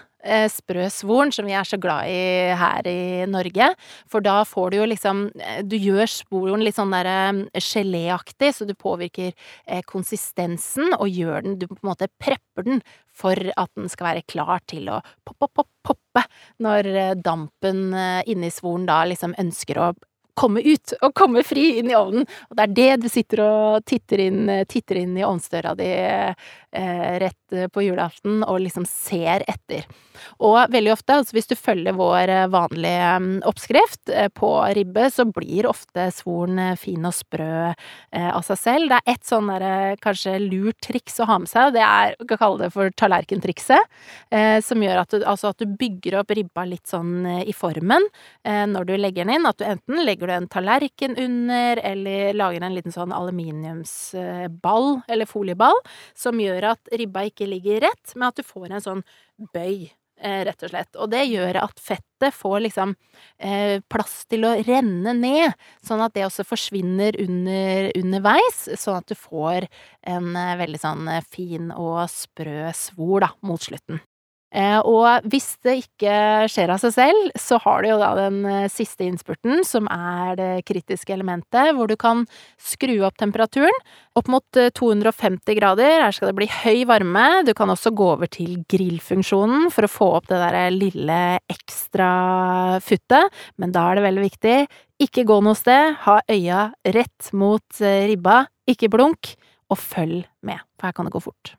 sprø 0.52 0.86
svoren 0.92 1.32
som 1.34 1.46
vi 1.48 1.54
er 1.56 1.66
så 1.66 1.78
glad 1.80 2.08
i 2.10 2.52
her 2.58 2.86
i 2.88 3.26
Norge. 3.30 3.72
For 4.10 4.24
da 4.24 4.42
får 4.48 4.72
du 4.72 4.76
jo 4.78 4.88
liksom 4.90 5.24
eh, 5.40 5.62
Du 5.66 5.76
gjør 5.76 6.06
svoren 6.10 6.64
litt 6.64 6.78
sånn 6.78 6.94
derre 6.94 7.48
geléaktig, 7.58 8.52
så 8.56 8.66
du 8.68 8.74
påvirker 8.78 9.32
eh, 9.32 9.82
konsistensen 9.88 10.94
og 10.98 11.08
gjør 11.10 11.46
den 11.46 11.58
Du 11.60 11.66
på 11.70 11.80
en 11.80 11.92
måte 11.92 12.10
prepper 12.22 12.68
den 12.68 12.82
for 13.12 13.36
at 13.36 13.70
den 13.76 13.90
skal 13.92 14.12
være 14.12 14.24
klar 14.28 14.62
til 14.70 14.88
å 14.88 15.02
poppe, 15.26 15.48
poppe, 15.52 15.68
poppe 15.84 16.24
når 16.62 16.88
eh, 16.92 17.14
dampen 17.18 17.92
eh, 17.94 18.22
inni 18.30 18.50
svoren 18.52 18.88
da 18.88 19.02
liksom 19.08 19.36
ønsker 19.40 19.80
å 19.80 19.92
komme 20.38 20.62
ut 20.64 20.94
og 21.00 21.14
komme 21.18 21.44
fri 21.46 21.78
inn 21.80 21.90
i 21.92 21.98
ovnen. 21.98 22.26
Og 22.50 22.58
det 22.58 22.64
er 22.64 22.76
det 22.78 23.04
du 23.04 23.08
sitter 23.12 23.44
og 23.44 23.84
titter 23.88 24.26
inn, 24.26 24.42
titter 24.70 25.02
inn 25.02 25.16
i 25.18 25.26
ovnsdøra 25.26 25.74
di 25.78 25.90
eh, 25.92 27.12
rett 27.22 27.72
på 27.72 27.84
julaften 27.84 28.40
og 28.46 28.62
liksom 28.64 28.86
ser 28.88 29.44
etter. 29.50 29.86
Og 30.42 30.70
veldig 30.72 30.92
ofte, 30.92 31.16
altså 31.18 31.36
hvis 31.36 31.50
du 31.50 31.54
følger 31.58 31.96
vår 31.96 32.32
eh, 32.32 32.48
vanlige 32.52 33.08
mm, 33.24 33.30
oppskrift 33.48 34.12
eh, 34.12 34.28
på 34.32 34.50
ribbe, 34.76 35.08
så 35.12 35.26
blir 35.28 35.68
ofte 35.70 36.08
svoren 36.14 36.60
eh, 36.62 36.78
fin 36.80 37.04
og 37.08 37.14
sprø 37.16 37.52
eh, 37.72 38.30
av 38.30 38.44
seg 38.46 38.60
selv. 38.60 38.90
Det 38.92 39.00
er 39.00 39.14
ett 39.14 39.28
sånn 39.28 39.50
derre 39.52 39.96
kanskje 40.02 40.36
lurt 40.42 40.80
triks 40.84 41.20
å 41.20 41.28
ha 41.28 41.38
med 41.42 41.50
seg, 41.50 41.74
det 41.76 41.84
er, 41.84 42.16
vi 42.20 42.28
kan 42.30 42.40
kalle 42.40 42.64
det 42.64 42.72
for 42.74 42.92
tallerkentrikset, 42.98 43.92
eh, 44.34 44.58
som 44.64 44.82
gjør 44.82 45.02
at 45.04 45.14
du, 45.14 45.26
altså 45.28 45.52
at 45.52 45.62
du 45.62 45.76
bygger 45.78 46.20
opp 46.20 46.32
ribba 46.36 46.66
litt 46.68 46.88
sånn 46.90 47.26
eh, 47.26 47.42
i 47.48 47.56
formen 47.56 48.06
eh, 48.46 48.64
når 48.70 48.88
du 48.88 48.94
legger 48.98 49.26
den 49.26 49.36
inn. 49.38 49.48
At 49.48 49.60
du 49.60 49.66
enten 49.68 50.04
legger 50.06 50.21
du 50.30 50.34
en 50.34 50.48
tallerken 50.50 51.16
under, 51.18 51.80
eller 51.82 52.34
lager 52.34 52.62
en 52.66 52.74
liten 52.76 52.92
sånn 52.94 53.12
aluminiumsball, 53.14 55.00
eller 55.08 55.26
folieball, 55.30 55.78
som 56.14 56.40
gjør 56.40 56.72
at 56.74 56.92
ribba 56.98 57.26
ikke 57.28 57.48
ligger 57.50 57.82
rett, 57.88 58.14
men 58.14 58.28
at 58.30 58.38
du 58.40 58.46
får 58.46 58.70
en 58.70 58.84
sånn 58.84 59.02
bøy. 59.54 59.90
eh, 60.22 60.44
Rett 60.46 60.62
og 60.62 60.70
slett. 60.70 60.96
Og 61.02 61.08
det 61.10 61.24
gjør 61.26 61.56
at 61.64 61.80
fettet 61.82 62.34
får 62.36 62.60
liksom 62.68 62.92
eh, 63.42 63.80
plass 63.90 64.20
til 64.30 64.44
å 64.46 64.52
renne 64.62 65.14
ned, 65.18 65.52
sånn 65.82 66.02
at 66.04 66.14
det 66.14 66.26
også 66.28 66.44
forsvinner 66.46 67.16
under, 67.18 67.90
underveis, 67.98 68.68
sånn 68.78 69.00
at 69.00 69.08
du 69.10 69.16
får 69.18 69.66
en 70.06 70.36
eh, 70.36 70.54
veldig 70.62 70.78
sånn 70.78 71.10
fin 71.26 71.72
og 71.74 72.04
sprø 72.12 72.70
svor 72.76 73.26
da, 73.26 73.32
mot 73.42 73.60
slutten. 73.66 73.98
Eh, 74.52 74.78
og 74.84 75.24
hvis 75.32 75.54
det 75.64 75.78
ikke 75.82 76.14
skjer 76.52 76.74
av 76.74 76.80
seg 76.82 76.94
selv, 76.94 77.30
så 77.40 77.58
har 77.64 77.82
du 77.82 77.90
jo 77.90 77.98
da 78.00 78.10
den 78.18 78.42
eh, 78.48 78.68
siste 78.72 79.06
innspurten, 79.06 79.62
som 79.64 79.88
er 79.92 80.36
det 80.38 80.50
kritiske 80.68 81.14
elementet, 81.14 81.72
hvor 81.76 81.88
du 81.88 81.96
kan 82.00 82.26
skru 82.60 82.98
opp 83.06 83.16
temperaturen 83.20 83.74
opp 84.18 84.28
mot 84.32 84.60
eh, 84.60 84.72
250 84.76 85.56
grader. 85.56 86.04
Her 86.04 86.14
skal 86.14 86.32
det 86.32 86.38
bli 86.42 86.50
høy 86.52 86.84
varme. 86.90 87.26
Du 87.48 87.54
kan 87.56 87.72
også 87.72 87.94
gå 87.96 88.12
over 88.18 88.30
til 88.32 88.60
grillfunksjonen 88.70 89.70
for 89.72 89.88
å 89.88 89.92
få 89.92 90.12
opp 90.20 90.30
det 90.32 90.40
der 90.42 90.60
lille 90.74 91.20
ekstra 91.52 92.12
futtet, 92.84 93.32
men 93.56 93.72
da 93.74 93.88
er 93.88 94.00
det 94.00 94.08
veldig 94.10 94.26
viktig 94.28 94.56
ikke 95.02 95.24
gå 95.26 95.38
noe 95.42 95.58
sted, 95.58 95.96
ha 96.04 96.20
øya 96.30 96.68
rett 96.94 97.32
mot 97.36 97.82
eh, 97.82 98.04
ribba, 98.10 98.44
ikke 98.70 98.90
blunk, 98.92 99.34
og 99.72 99.80
følg 99.80 100.31
med, 100.46 100.60
for 100.78 100.88
her 100.88 100.96
kan 100.96 101.06
det 101.06 101.14
gå 101.14 101.22
fort. 101.22 101.52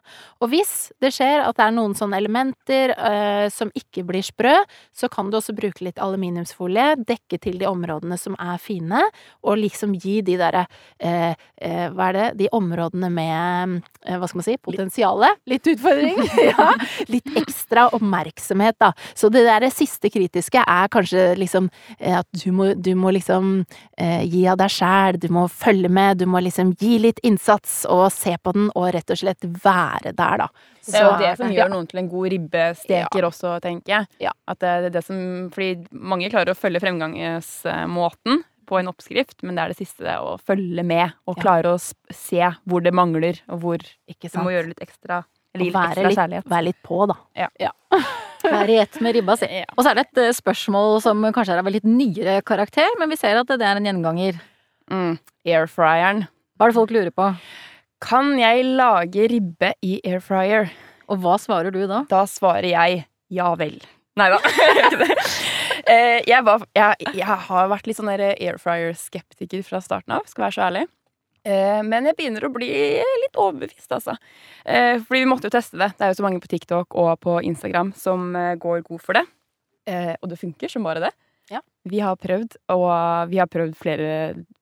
Og 0.43 0.51
hvis 0.51 0.91
det 1.01 1.13
skjer 1.15 1.45
at 1.45 1.57
det 1.57 1.65
er 1.65 1.75
noen 1.75 1.95
sånne 1.97 2.19
elementer 2.19 2.93
øh, 2.93 3.47
som 3.53 3.71
ikke 3.77 4.03
blir 4.07 4.25
sprø, 4.25 4.53
så 4.95 5.09
kan 5.11 5.29
du 5.31 5.37
også 5.39 5.55
bruke 5.55 5.85
litt 5.85 6.01
aluminiumsfolie, 6.03 6.97
dekke 7.07 7.39
til 7.43 7.59
de 7.61 7.69
områdene 7.69 8.17
som 8.19 8.35
er 8.41 8.59
fine, 8.61 9.01
og 9.43 9.61
liksom 9.61 9.95
gi 9.95 10.19
de 10.25 10.37
derre 10.41 10.65
øh, 10.67 11.31
øh, 11.33 11.87
Hva 11.93 12.09
er 12.09 12.17
det? 12.17 12.27
De 12.43 12.49
områdene 12.53 13.09
med 13.13 13.79
hva 14.03 14.27
skal 14.27 14.39
man 14.41 14.45
si, 14.45 14.57
potensialet? 14.59 15.39
Litt 15.47 15.67
utfordring? 15.71 16.19
ja. 16.51 16.67
Litt 17.07 17.29
ekstra 17.39 17.87
oppmerksomhet, 17.95 18.75
da. 18.81 18.91
Så 19.15 19.29
det 19.31 19.45
der 19.47 19.67
siste 19.71 20.11
kritiske 20.11 20.59
er 20.59 20.91
kanskje 20.91 21.29
liksom 21.39 21.69
at 21.99 22.27
du 22.43 22.49
må, 22.55 22.73
du 22.75 22.91
må 22.99 23.13
liksom 23.15 23.63
gi 23.95 24.43
av 24.49 24.59
deg 24.59 24.73
sjæl, 24.73 25.19
du 25.21 25.29
må 25.33 25.45
følge 25.51 25.91
med, 25.93 26.19
du 26.19 26.27
må 26.29 26.41
liksom 26.43 26.73
gi 26.79 26.97
litt 27.05 27.21
innsats 27.23 27.83
og 27.89 28.09
se 28.13 28.35
på 28.43 28.53
den 28.55 28.69
og 28.73 28.87
rett 28.95 29.13
og 29.13 29.19
slett 29.19 29.45
være 29.63 30.13
der, 30.15 30.45
da. 30.45 30.47
det 30.87 30.95
er 30.99 31.05
jo 31.05 31.19
det 31.21 31.33
som 31.39 31.53
gjør 31.57 31.73
noen 31.73 31.89
til 31.89 32.01
en 32.03 32.09
god 32.11 32.31
ribbesteker 32.35 33.21
ja. 33.25 33.29
også, 33.29 33.57
tenker 33.63 33.95
jeg. 33.97 34.09
Ja. 34.29 34.33
At 34.49 34.63
det, 34.63 34.71
er 34.73 34.95
det 34.97 35.03
som, 35.05 35.19
fordi 35.53 36.01
mange 36.13 36.31
klarer 36.33 36.53
å 36.53 36.59
følge 36.59 36.81
fremgangsmåten 36.83 38.43
på 38.69 38.79
en 38.79 38.89
oppskrift, 38.89 39.41
men 39.43 39.57
det 39.57 39.63
er 39.63 39.73
det 39.73 39.81
siste, 39.81 40.05
det 40.07 40.17
å 40.23 40.37
følge 40.39 40.85
med 40.87 41.13
og 41.29 41.39
klare 41.41 41.75
å 41.75 41.79
se 41.81 42.51
hvor 42.63 42.83
det 42.83 42.93
mangler, 42.95 43.41
og 43.51 43.63
hvor 43.63 43.83
du 43.83 44.39
må 44.39 44.53
gjøre 44.55 44.71
litt 44.71 44.83
ekstra 44.85 45.23
eller 45.53 45.67
litt 45.67 45.75
være 45.75 45.91
ekstra 45.93 46.13
kjærlighet. 46.17 46.47
Være 46.49 46.65
litt 46.65 46.79
på, 46.85 46.99
da. 47.09 47.17
Ja. 47.37 47.49
ja. 47.61 47.73
Være 48.43 48.73
i 48.73 48.79
ett 48.81 48.97
med 49.03 49.15
ribba 49.15 49.35
si. 49.39 49.47
Og 49.77 49.83
så 49.85 49.91
er 49.91 49.99
det 49.99 50.07
et 50.07 50.21
eh, 50.25 50.33
spørsmål 50.35 50.97
som 51.03 51.21
kanskje 51.35 51.55
er 51.55 51.61
av 51.61 51.69
litt 51.71 51.85
nyere 51.87 52.39
karakter, 52.45 52.89
men 52.99 53.11
vi 53.13 53.19
ser 53.19 53.39
at 53.39 53.51
det 53.53 53.63
er 53.63 53.79
en 53.79 53.87
gjenganger. 53.87 54.39
Mm. 54.91 55.13
Airfryeren. 55.47 56.25
Hva 56.57 56.67
er 56.67 56.73
det 56.73 56.77
folk 56.77 56.91
lurer 56.95 57.13
på? 57.15 57.29
Kan 58.03 58.35
jeg 58.35 58.65
lage 58.75 59.29
ribbe 59.31 59.69
i 59.85 59.95
air 60.03 60.19
fryer? 60.23 60.71
Og 61.07 61.21
hva 61.23 61.37
svarer 61.39 61.71
du 61.71 61.85
da? 61.87 62.01
Da 62.09 62.25
svarer 62.27 62.67
jeg 62.67 63.05
ja 63.31 63.53
vel. 63.55 63.77
Nei 64.19 64.27
da, 64.33 64.39
jeg. 64.43 65.07
Eh, 65.83 66.21
jeg, 66.23 66.39
var, 66.47 66.61
jeg, 66.71 67.09
jeg, 67.11 67.37
har 67.49 67.65
vært 67.67 67.89
litt 67.89 67.97
sånn 67.97 68.07
air 68.13 68.55
fryer-skeptiker 68.61 69.65
fra 69.67 69.81
starten 69.83 70.13
av, 70.15 70.23
skal 70.31 70.45
være 70.45 70.55
så 70.55 70.61
ærlig. 70.69 70.83
Eh, 71.43 71.81
men 71.83 72.07
jeg 72.07 72.15
begynner 72.15 72.45
å 72.47 72.51
bli 72.55 72.69
litt 73.03 73.35
overbevist, 73.35 73.89
altså. 73.91 74.15
Eh, 74.63 75.01
fordi 75.03 75.25
vi 75.25 75.27
måtte 75.27 75.49
jo 75.49 75.55
teste 75.57 75.75
det. 75.81 75.89
Det 75.97 76.07
er 76.07 76.13
jo 76.13 76.19
så 76.21 76.23
mange 76.23 76.39
på 76.39 76.47
TikTok 76.53 76.95
og 76.95 77.11
på 77.25 77.35
Instagram 77.49 77.91
som 77.99 78.31
går 78.63 78.85
god 78.87 79.03
for 79.03 79.19
det. 79.19 79.25
Og 80.23 80.31
det 80.31 80.39
funker 80.39 80.71
som 80.71 80.87
bare 80.87 81.03
det. 81.03 81.11
Vi 81.89 81.99
har 81.99 82.15
prøvd, 82.15 82.55
og 82.71 82.85
vi 83.31 83.39
har 83.41 83.49
prøvd 83.51 83.73
flere 83.75 84.11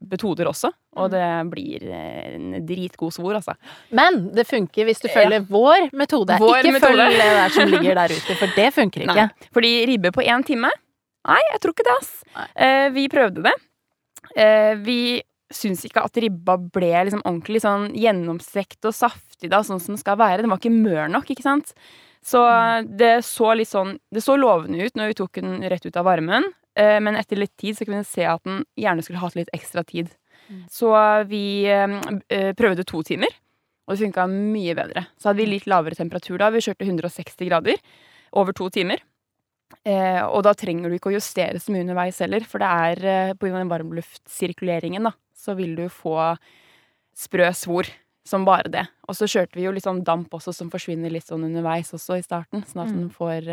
metoder 0.10 0.50
også. 0.50 0.72
Og 0.98 1.08
mm. 1.08 1.14
det 1.14 1.28
blir 1.52 1.84
en 1.96 2.56
dritgod 2.68 3.14
svor, 3.16 3.38
altså. 3.38 3.54
Men 3.96 4.24
det 4.36 4.48
funker 4.50 4.88
hvis 4.90 5.04
du 5.04 5.08
følger 5.08 5.38
ja. 5.40 5.46
vår 5.48 5.92
metode. 5.96 6.40
Vår 6.42 6.64
ikke 6.64 6.76
metode. 6.80 7.06
følg 7.06 7.20
det 7.20 7.28
der 7.38 7.56
som 7.56 7.72
ligger 7.72 8.00
der 8.02 8.16
ute, 8.16 8.38
for 8.40 8.56
det 8.58 8.70
funker 8.76 9.06
ikke. 9.06 9.28
Nei. 9.30 9.50
Fordi 9.56 9.74
ribbe 9.92 10.14
på 10.16 10.26
én 10.26 10.48
time 10.48 10.72
Nei, 11.22 11.42
jeg 11.52 11.60
tror 11.62 11.76
ikke 11.76 11.86
det, 11.86 11.96
ass. 12.00 12.14
Eh, 12.58 12.88
vi 12.96 13.04
prøvde 13.14 13.44
det. 13.46 13.54
Eh, 14.34 14.72
vi 14.82 15.02
syns 15.54 15.84
ikke 15.86 16.02
at 16.08 16.18
ribba 16.24 16.56
ble 16.58 16.90
liksom 17.06 17.22
ordentlig 17.22 17.62
sånn 17.62 17.92
gjennomstekt 17.94 18.88
og 18.90 18.96
saftig 18.96 19.52
da, 19.52 19.60
sånn 19.66 19.82
som 19.84 19.94
den 19.94 20.02
skal 20.02 20.18
være. 20.18 20.42
Den 20.42 20.50
var 20.50 20.62
ikke 20.62 20.74
mør 20.74 21.12
nok, 21.12 21.30
ikke 21.30 21.46
sant. 21.46 21.76
Så 22.26 22.42
mm. 22.42 22.90
det 22.98 23.14
så 23.26 23.48
litt 23.58 23.70
sånn 23.72 23.96
Det 24.14 24.22
så 24.22 24.36
lovende 24.38 24.86
ut 24.86 24.98
når 24.98 25.10
vi 25.10 25.16
tok 25.18 25.40
den 25.42 25.64
rett 25.70 25.86
ut 25.86 25.98
av 25.98 26.06
varmen. 26.06 26.46
Eh, 26.80 26.98
men 27.04 27.18
etter 27.20 27.40
litt 27.40 27.54
tid 27.60 27.78
så 27.78 27.86
kunne 27.86 28.02
vi 28.02 28.12
se 28.12 28.26
at 28.28 28.44
den 28.48 28.64
gjerne 28.80 29.04
skulle 29.04 29.22
hatt 29.22 29.38
litt 29.38 29.52
ekstra 29.56 29.84
tid. 29.88 30.12
Mm. 30.48 30.64
Så 30.72 30.92
vi 31.30 31.44
eh, 31.70 31.98
eh, 32.32 32.52
prøvde 32.58 32.88
to 32.88 33.04
timer, 33.08 33.32
og 33.86 33.96
det 33.96 34.06
funka 34.06 34.28
mye 34.32 34.76
bedre. 34.78 35.06
Så 35.20 35.30
hadde 35.30 35.44
vi 35.44 35.52
litt 35.52 35.70
lavere 35.70 35.98
temperatur 35.98 36.40
da. 36.40 36.52
Vi 36.54 36.64
kjørte 36.64 36.88
160 36.88 37.50
grader 37.50 37.82
over 38.32 38.56
to 38.56 38.70
timer. 38.72 39.04
og 39.82 40.44
da 40.44 40.52
trenger 40.54 40.90
du 40.90 40.98
ikke 40.98 41.10
å 41.10 41.16
justere 41.16 41.60
så 41.60 41.72
mye 41.72 41.86
underveis 41.86 42.18
heller, 42.20 42.44
for 42.44 42.60
det 42.60 42.68
er 42.68 43.34
grunn 43.40 43.56
av 43.56 43.62
den 43.62 43.72
varmluftsirkuleringen, 43.72 45.08
da, 45.08 45.14
så 45.32 45.56
vil 45.56 45.78
du 45.78 45.86
få 45.90 46.36
sprø 47.16 47.48
svor 47.56 47.88
som 48.28 48.44
bare 48.46 48.68
det. 48.70 48.84
Og 49.08 49.16
så 49.16 49.30
kjørte 49.32 49.56
vi 49.56 49.64
jo 49.64 49.72
litt 49.72 49.88
sånn 49.88 50.04
damp 50.04 50.36
også, 50.36 50.52
som 50.54 50.70
forsvinner 50.70 51.10
litt 51.10 51.26
sånn 51.26 51.48
underveis 51.48 51.94
også 51.96 52.20
i 52.20 52.26
starten, 52.26 52.66
sånn 52.68 52.84
at 52.84 52.92
mm. 52.92 53.00
den 53.00 53.10
får 53.16 53.48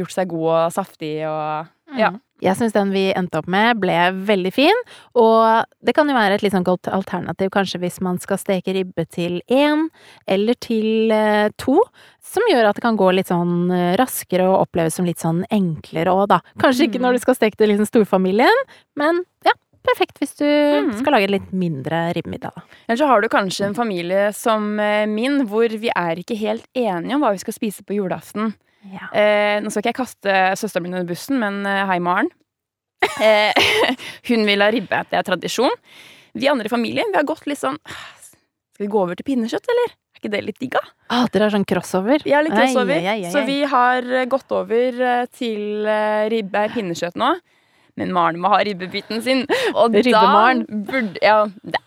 gjort 0.00 0.16
seg 0.16 0.32
god 0.32 0.48
og 0.48 0.74
saftig 0.74 1.14
og 1.28 1.75
ja. 1.94 2.14
Mm. 2.14 2.22
Jeg 2.44 2.58
syns 2.58 2.74
den 2.74 2.90
vi 2.92 3.06
endte 3.16 3.40
opp 3.40 3.46
med, 3.48 3.78
ble 3.80 3.94
veldig 4.28 4.50
fin, 4.52 4.80
og 5.16 5.64
det 5.80 5.94
kan 5.96 6.08
jo 6.10 6.16
være 6.16 6.36
et 6.36 6.42
litt 6.44 6.52
sånn 6.52 6.66
godt 6.66 6.90
alternativ 6.92 7.48
kanskje 7.54 7.80
hvis 7.80 7.96
man 8.04 8.18
skal 8.20 8.40
steke 8.40 8.74
ribbe 8.76 9.06
til 9.08 9.38
én 9.48 9.86
eller 10.28 10.58
til 10.60 11.14
eh, 11.16 11.48
to, 11.56 11.78
som 12.20 12.44
gjør 12.50 12.68
at 12.68 12.76
det 12.76 12.84
kan 12.84 12.98
gå 13.00 13.08
litt 13.16 13.32
sånn 13.32 13.70
eh, 13.72 13.94
raskere 13.96 14.50
og 14.50 14.66
oppleves 14.66 14.98
som 14.98 15.08
litt 15.08 15.22
sånn 15.22 15.46
enklere 15.48 16.12
òg, 16.12 16.26
da. 16.34 16.42
Kanskje 16.60 16.90
ikke 16.90 17.00
når 17.00 17.16
mm. 17.16 17.16
du 17.16 17.24
skal 17.24 17.38
steke 17.38 17.56
til 17.56 17.72
liksom 17.72 17.88
storfamilien, 17.88 18.66
men 19.00 19.24
ja. 19.46 19.56
Perfekt 19.86 20.16
hvis 20.18 20.32
du 20.34 20.42
mm. 20.42 20.88
skal 20.98 21.14
lage 21.14 21.28
litt 21.30 21.52
mindre 21.54 22.08
ribbemiddag. 22.16 22.56
Eller 22.88 22.98
så 22.98 23.06
har 23.06 23.22
du 23.22 23.28
kanskje 23.30 23.68
en 23.68 23.76
familie 23.76 24.32
som 24.34 24.80
eh, 24.82 25.04
min, 25.06 25.44
hvor 25.46 25.70
vi 25.70 25.92
er 25.94 26.18
ikke 26.18 26.34
helt 26.40 26.66
enige 26.74 27.14
om 27.14 27.22
hva 27.22 27.30
vi 27.36 27.42
skal 27.44 27.54
spise 27.54 27.86
på 27.86 27.94
julaften. 27.94 28.50
Ja. 28.92 29.08
Eh, 29.10 29.58
nå 29.62 29.72
skal 29.72 29.82
ikke 29.82 29.92
jeg 29.92 30.00
kaste 30.00 30.34
søsteren 30.60 30.86
min 30.86 30.96
under 30.98 31.08
bussen, 31.08 31.40
men 31.42 31.62
eh, 31.68 31.84
hei, 31.88 31.98
Maren. 32.02 32.30
Eh, 33.20 33.52
hun 34.30 34.46
vil 34.48 34.64
ha 34.64 34.70
ribbe. 34.72 35.02
Det 35.10 35.18
er 35.18 35.26
tradisjon. 35.26 35.74
Vi 36.36 36.48
andre 36.50 36.68
i 36.68 36.72
familien 36.72 37.12
vi 37.12 37.16
har 37.16 37.24
gått 37.24 37.46
litt 37.48 37.62
sånn 37.62 37.78
Skal 37.86 38.82
vi 38.82 38.90
gå 38.92 39.00
over 39.00 39.16
til 39.16 39.24
pinnekjøtt, 39.24 39.70
eller? 39.72 39.94
Er 40.16 40.20
ikke 40.20 40.32
det 40.32 40.42
litt 40.44 40.58
digg, 40.60 40.74
da? 40.76 40.82
Ah, 41.12 41.26
dere 41.32 41.46
har 41.46 41.54
sånn 41.54 41.66
crossover? 41.68 42.24
Ja, 42.28 42.42
litt 42.44 42.56
crossover. 42.56 42.96
Ei, 42.96 43.04
ei, 43.04 43.26
ei, 43.28 43.32
så 43.32 43.44
vi 43.48 43.58
har 43.68 44.04
eh, 44.04 44.28
gått 44.32 44.52
over 44.52 45.00
eh, 45.12 45.28
til 45.32 45.88
ribbe 46.32 46.66
pinnekjøtt 46.74 47.16
nå. 47.20 47.34
Men 47.96 48.12
Maren 48.12 48.40
må 48.40 48.50
ha 48.52 48.58
ribbebiten 48.64 49.22
sin. 49.24 49.46
Og 49.72 49.94
da 49.96 50.24
burde 50.68 51.20
Ja, 51.24 51.38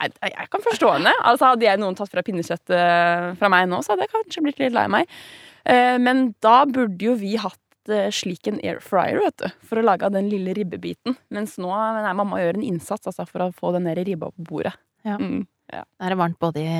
er, 0.01 0.13
jeg 0.25 0.47
kan 0.49 0.63
forstå 0.65 0.95
henne. 0.95 1.13
Altså, 1.21 1.51
hadde 1.51 1.67
jeg 1.67 1.81
noen 1.81 1.97
tatt 1.97 2.09
fra 2.09 2.23
pinnekjøttet 2.25 3.37
fra 3.37 3.51
meg 3.53 3.69
nå, 3.69 3.83
så 3.85 3.93
hadde 3.93 4.07
jeg 4.07 4.15
kanskje 4.15 4.45
blitt 4.47 4.63
litt 4.63 4.73
lei 4.73 4.87
meg. 4.89 5.19
Eh, 5.69 5.97
men 6.01 6.31
da 6.43 6.63
burde 6.69 7.05
jo 7.05 7.15
vi 7.19 7.35
hatt 7.39 7.91
eh, 7.91 8.09
slik 8.13 8.49
en 8.49 8.59
air 8.63 8.81
fryer, 8.83 9.19
vet 9.21 9.37
du, 9.43 9.47
for 9.69 9.81
å 9.81 9.85
lage 9.85 10.07
av 10.07 10.15
den 10.15 10.29
lille 10.31 10.55
ribbebiten. 10.57 11.17
Mens 11.35 11.57
nå 11.61 11.69
nei, 11.69 12.15
mamma 12.17 12.41
gjør 12.41 12.59
en 12.59 12.67
innsats 12.71 13.09
altså, 13.11 13.27
for 13.29 13.45
å 13.45 13.51
få 13.55 13.73
den 13.77 13.89
der 13.89 14.01
ribba 14.07 14.31
på 14.33 14.47
bordet. 14.49 14.73
Ja. 15.07 15.19
Mm, 15.21 15.45
ja. 15.73 15.85
Er 16.01 16.13
det 16.13 16.19
varmt 16.19 16.39
både 16.41 16.65
i 16.65 16.73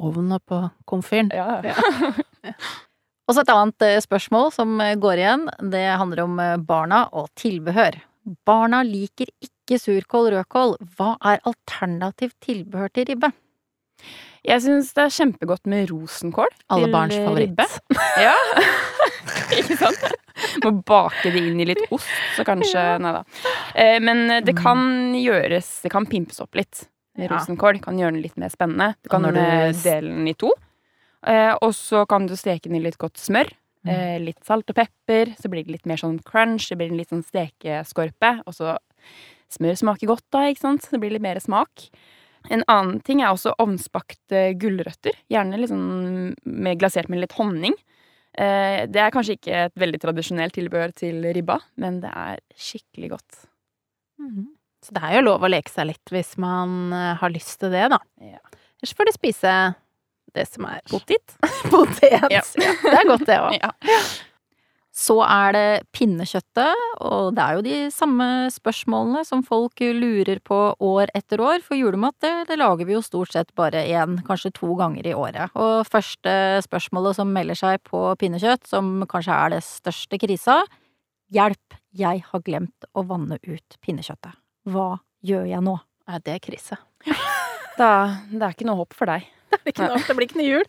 ovnen 0.00 0.36
og 0.36 0.44
på 0.48 0.60
komfyren? 0.90 1.32
Ja. 1.34 1.60
ja. 1.64 2.54
Og 3.30 3.36
så 3.36 3.44
et 3.44 3.50
annet 3.54 3.84
eh, 3.86 4.00
spørsmål 4.02 4.48
som 4.50 4.80
går 5.02 5.20
igjen. 5.22 5.44
Det 5.70 5.84
handler 6.00 6.24
om 6.24 6.40
barna 6.66 7.04
og 7.14 7.28
tilbehør. 7.38 8.00
Barna 8.46 8.82
liker 8.84 9.30
ikke 9.38 9.78
surkål 9.78 10.32
rødkål. 10.34 10.74
Hva 10.98 11.14
er 11.30 11.38
alternativt 11.46 12.36
tilbehør 12.42 12.90
til 12.92 13.06
ribbe? 13.12 13.30
Jeg 14.46 14.62
syns 14.64 14.94
det 14.96 15.04
er 15.04 15.12
kjempegodt 15.14 15.68
med 15.68 15.90
rosenkål. 15.90 16.48
Alle 16.72 16.88
barns 16.92 17.16
favoritt. 17.18 17.60
ja. 18.20 18.36
Ikke 19.58 19.76
sant? 19.80 20.06
Må 20.64 20.72
bake 20.86 21.32
det 21.34 21.42
inn 21.50 21.60
i 21.60 21.66
litt 21.68 21.82
ost, 21.92 22.08
så 22.36 22.46
kanskje. 22.48 22.84
Nei 23.02 23.12
da. 23.18 23.20
Eh, 23.74 23.98
men 24.02 24.24
det 24.40 24.54
mm. 24.54 24.60
kan 24.62 24.80
gjøres 25.18 25.68
Det 25.84 25.92
kan 25.92 26.08
pimpes 26.08 26.40
opp 26.40 26.56
litt 26.58 26.86
rosenkål. 27.20 27.82
Kan 27.84 28.00
gjøre 28.00 28.16
den 28.16 28.24
litt 28.24 28.38
mer 28.40 28.52
spennende. 28.52 28.94
Du 29.04 29.10
kan 29.12 29.26
gjøre 29.26 29.72
dele 29.82 30.14
den 30.14 30.30
i 30.30 30.36
to. 30.38 30.52
Eh, 31.28 31.52
og 31.60 31.74
så 31.76 32.06
kan 32.08 32.28
du 32.28 32.36
steke 32.38 32.68
den 32.68 32.78
i 32.80 32.84
litt 32.84 33.00
godt 33.00 33.20
smør. 33.20 33.50
Mm. 33.84 33.92
Eh, 33.92 34.16
litt 34.24 34.40
salt 34.46 34.70
og 34.72 34.78
pepper. 34.78 35.34
Så 35.40 35.50
blir 35.52 35.66
det 35.66 35.76
litt 35.76 35.90
mer 35.90 36.00
sånn 36.00 36.20
crunch. 36.24 36.70
Det 36.70 36.78
blir 36.80 36.92
en 36.92 37.00
litt 37.00 37.12
sånn 37.12 37.26
stekeskorpe. 37.26 38.38
Og 38.46 38.56
så 38.56 38.78
smør 39.50 39.78
smaker 39.78 40.10
godt 40.10 40.26
da, 40.32 40.46
ikke 40.48 40.64
sant. 40.64 40.88
Det 40.88 41.00
blir 41.02 41.14
litt 41.16 41.24
mer 41.24 41.40
smak. 41.42 41.90
En 42.48 42.64
annen 42.72 43.00
ting 43.04 43.20
er 43.20 43.34
også 43.34 43.52
ovnsbakte 43.60 44.50
gulrøtter. 44.60 45.16
Gjerne 45.30 45.58
liksom 45.60 45.82
med, 46.32 46.78
glasert 46.80 47.10
med 47.12 47.20
litt 47.24 47.36
honning. 47.36 47.76
Eh, 48.32 48.86
det 48.88 49.02
er 49.02 49.12
kanskje 49.12 49.36
ikke 49.36 49.66
et 49.66 49.76
veldig 49.80 50.00
tradisjonelt 50.00 50.54
tilbehør 50.56 50.94
til 50.96 51.26
ribba, 51.34 51.58
men 51.82 52.00
det 52.04 52.12
er 52.14 52.40
skikkelig 52.56 53.12
godt. 53.16 53.44
Mm. 54.22 54.48
Så 54.80 54.96
det 54.96 55.04
er 55.04 55.18
jo 55.18 55.26
lov 55.26 55.44
å 55.44 55.50
leke 55.50 55.72
seg 55.72 55.90
litt 55.90 56.14
hvis 56.14 56.36
man 56.40 56.94
eh, 56.96 57.12
har 57.20 57.34
lyst 57.34 57.58
til 57.60 57.74
det, 57.74 57.90
da. 57.92 58.00
Ja. 58.24 58.40
Ellers 58.80 58.96
får 58.96 59.10
du 59.10 59.16
spise 59.18 59.54
det 60.32 60.46
som 60.48 60.64
er 60.70 60.80
Potet. 60.88 61.36
Potet. 61.72 62.16
Ja. 62.32 62.40
Det 62.56 62.96
er 62.96 63.08
godt, 63.08 63.26
det 63.28 63.38
òg. 63.42 63.58
Ja. 63.58 63.74
Så 65.00 65.16
er 65.24 65.54
det 65.56 65.68
pinnekjøttet, 65.96 66.80
og 67.08 67.30
det 67.32 67.40
er 67.40 67.56
jo 67.56 67.62
de 67.64 67.76
samme 67.94 68.26
spørsmålene 68.52 69.22
som 69.24 69.40
folk 69.46 69.80
lurer 69.96 70.42
på 70.44 70.58
år 70.76 71.12
etter 71.16 71.40
år, 71.40 71.62
for 71.64 71.78
julemat 71.78 72.18
det, 72.20 72.34
det 72.50 72.58
lager 72.60 72.84
vi 72.84 72.98
jo 72.98 73.00
stort 73.04 73.32
sett 73.32 73.54
bare 73.56 73.86
én, 73.88 74.18
kanskje 74.26 74.52
to 74.58 74.74
ganger 74.76 75.08
i 75.08 75.16
året. 75.16 75.56
Og 75.56 75.88
første 75.88 76.34
spørsmålet 76.66 77.16
som 77.16 77.32
melder 77.32 77.56
seg 77.56 77.80
på 77.88 78.02
pinnekjøtt, 78.20 78.68
som 78.68 78.98
kanskje 79.08 79.38
er 79.38 79.56
det 79.56 79.64
største 79.64 80.20
krisa, 80.20 80.60
hjelp, 81.32 81.80
jeg 81.96 82.20
har 82.28 82.44
glemt 82.44 82.90
å 82.92 83.06
vanne 83.08 83.40
ut 83.40 83.80
pinnekjøttet. 83.80 84.36
Hva 84.68 84.98
gjør 85.24 85.48
jeg 85.48 85.64
nå? 85.64 85.78
Er 86.10 86.24
det 86.28 86.40
krise? 86.44 86.80
Da, 87.80 88.20
det 88.28 88.42
er 88.44 88.52
ikke 88.52 88.66
noe 88.68 88.82
håp 88.82 88.92
for 88.92 89.08
deg. 89.08 89.24
Det 89.64 89.74
ikke 89.74 89.88
nok, 89.90 90.06
det 90.06 90.16
blir 90.16 90.28
ikke 90.28 90.38
noe 90.40 90.48
jul. 90.48 90.64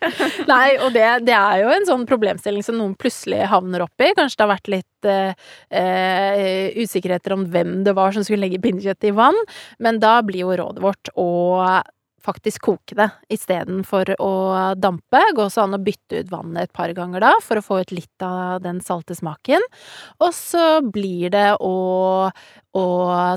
Nei, 0.50 0.66
og 0.82 0.92
det, 0.94 1.06
det, 1.26 1.36
er 1.36 1.62
jo 1.62 1.70
en 1.72 1.86
sånn 1.88 2.04
problemstilling 2.08 2.64
som 2.66 2.76
noen 2.78 2.96
plutselig 2.98 3.46
havner 3.50 3.86
opp 3.86 4.04
i. 4.04 4.10
Kanskje 4.18 4.40
det 4.40 4.44
har 4.44 4.52
vært 4.52 4.70
litt 4.72 5.08
eh, 5.08 5.48
eh, 5.80 6.80
usikkerheter 6.82 7.36
om 7.36 7.46
hvem 7.52 7.80
det 7.86 7.94
var 7.98 8.14
som 8.14 8.26
skulle 8.26 8.44
legge 8.44 8.60
pinnekjøttet 8.62 9.10
i 9.12 9.16
vann, 9.16 9.38
men 9.82 10.00
da 10.02 10.18
blir 10.26 10.44
jo 10.44 10.56
rådet 10.58 10.84
vårt 10.84 11.12
å 11.18 11.28
faktisk 12.24 12.62
koke 12.68 12.96
det 12.98 13.08
istedenfor 13.32 14.14
å 14.22 14.32
dampe. 14.78 15.20
Går 15.34 15.48
også 15.48 15.64
an 15.64 15.76
å 15.76 15.82
bytte 15.82 16.22
ut 16.22 16.32
vannet 16.32 16.68
et 16.68 16.74
par 16.76 16.92
ganger 16.96 17.24
da, 17.24 17.32
for 17.42 17.58
å 17.58 17.64
få 17.64 17.80
ut 17.82 17.94
litt 17.94 18.24
av 18.26 18.62
den 18.64 18.80
salte 18.84 19.16
smaken. 19.18 19.64
Og 20.22 20.34
så 20.36 20.66
blir 20.84 21.32
det 21.34 21.48
å, 21.60 21.76
å 22.78 22.84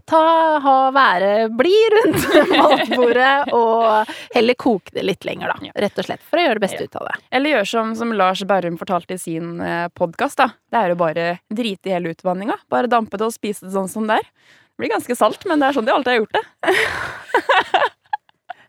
ta, 0.07 0.25
ha, 0.65 0.75
være, 0.95 1.31
blid 1.55 1.95
rundt 1.97 2.27
matbordet 2.55 3.53
og 3.55 4.11
heller 4.35 4.59
koke 4.59 4.95
det 4.95 5.05
litt 5.07 5.25
lenger, 5.27 5.53
da. 5.55 5.73
Rett 5.85 6.01
og 6.01 6.09
slett. 6.09 6.25
For 6.25 6.41
å 6.41 6.45
gjøre 6.47 6.59
det 6.59 6.65
beste 6.67 6.85
ut 6.85 6.99
av 7.01 7.09
det. 7.09 7.17
Eller 7.35 7.57
gjør 7.57 7.71
som, 7.73 7.95
som 7.97 8.13
Lars 8.15 8.45
Berrum 8.47 8.77
fortalte 8.81 9.17
i 9.17 9.21
sin 9.21 9.57
eh, 9.63 9.87
podkast, 9.95 10.39
da. 10.41 10.51
Det 10.71 10.81
er 10.81 10.93
jo 10.93 10.99
bare 10.99 11.31
drite 11.53 11.91
i 11.91 11.97
hele 11.97 12.13
utvanninga. 12.15 12.59
Bare 12.71 12.91
dampe 12.91 13.19
det 13.19 13.29
og 13.29 13.35
spise 13.35 13.67
det 13.67 13.75
sånn 13.75 13.91
som 13.91 14.07
det 14.09 14.21
er. 14.21 14.31
Det 14.75 14.83
blir 14.83 14.91
ganske 14.91 15.15
salt, 15.15 15.45
men 15.47 15.61
det 15.61 15.69
er 15.69 15.77
sånn 15.77 15.85
de 15.87 15.93
alltid 15.95 16.11
har 16.11 16.17
gjort 16.19 16.35
det. 16.35 17.91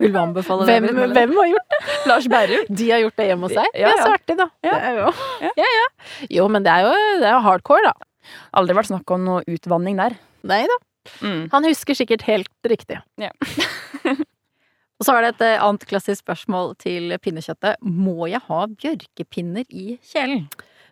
Vil 0.03 0.13
du 0.13 0.19
anbefale 0.21 0.67
det? 0.69 0.77
Hvem, 0.85 1.13
hvem, 1.15 1.35
har 1.39 1.49
gjort 1.53 1.75
det? 1.75 1.81
Lars 2.11 2.29
Berrum. 2.33 2.67
De 2.81 2.91
har 2.91 3.03
gjort 3.05 3.17
det 3.21 3.29
hjemme 3.31 3.49
hos 3.49 3.57
seg? 3.57 3.79
Ja, 3.79 3.93
ja. 3.93 4.03
Så 4.03 4.13
artig, 4.17 4.37
da. 4.39 4.49
Ja. 4.67 4.77
Jo. 4.97 5.09
ja. 5.47 5.53
ja, 5.63 5.87
Jo, 6.39 6.49
men 6.53 6.67
det 6.67 6.75
er 6.75 6.87
jo, 6.87 6.93
det 7.23 7.31
er 7.31 7.37
jo 7.37 7.43
hardcore, 7.47 7.93
da. 7.93 8.11
Aldri 8.59 8.77
vært 8.77 8.91
snakk 8.91 9.15
om 9.15 9.27
noe 9.27 9.43
utvanning 9.51 9.99
der. 10.01 10.17
Nei 10.47 10.63
da. 10.71 10.79
Mm. 11.23 11.43
Han 11.53 11.69
husker 11.69 11.97
sikkert 11.97 12.27
helt 12.27 12.51
riktig. 12.67 12.99
Ja. 13.21 13.31
Og 14.97 15.05
så 15.05 15.13
er 15.13 15.27
det 15.27 15.35
et 15.35 15.43
eh, 15.45 15.61
annet 15.61 15.85
klassisk 15.89 16.25
spørsmål 16.25 16.73
til 16.81 17.13
pinnekjøttet. 17.21 17.83
Må 17.85 18.31
jeg 18.31 18.41
ha 18.47 18.63
bjørkepinner 18.73 19.67
i 19.69 19.99
kjelen? 20.09 20.47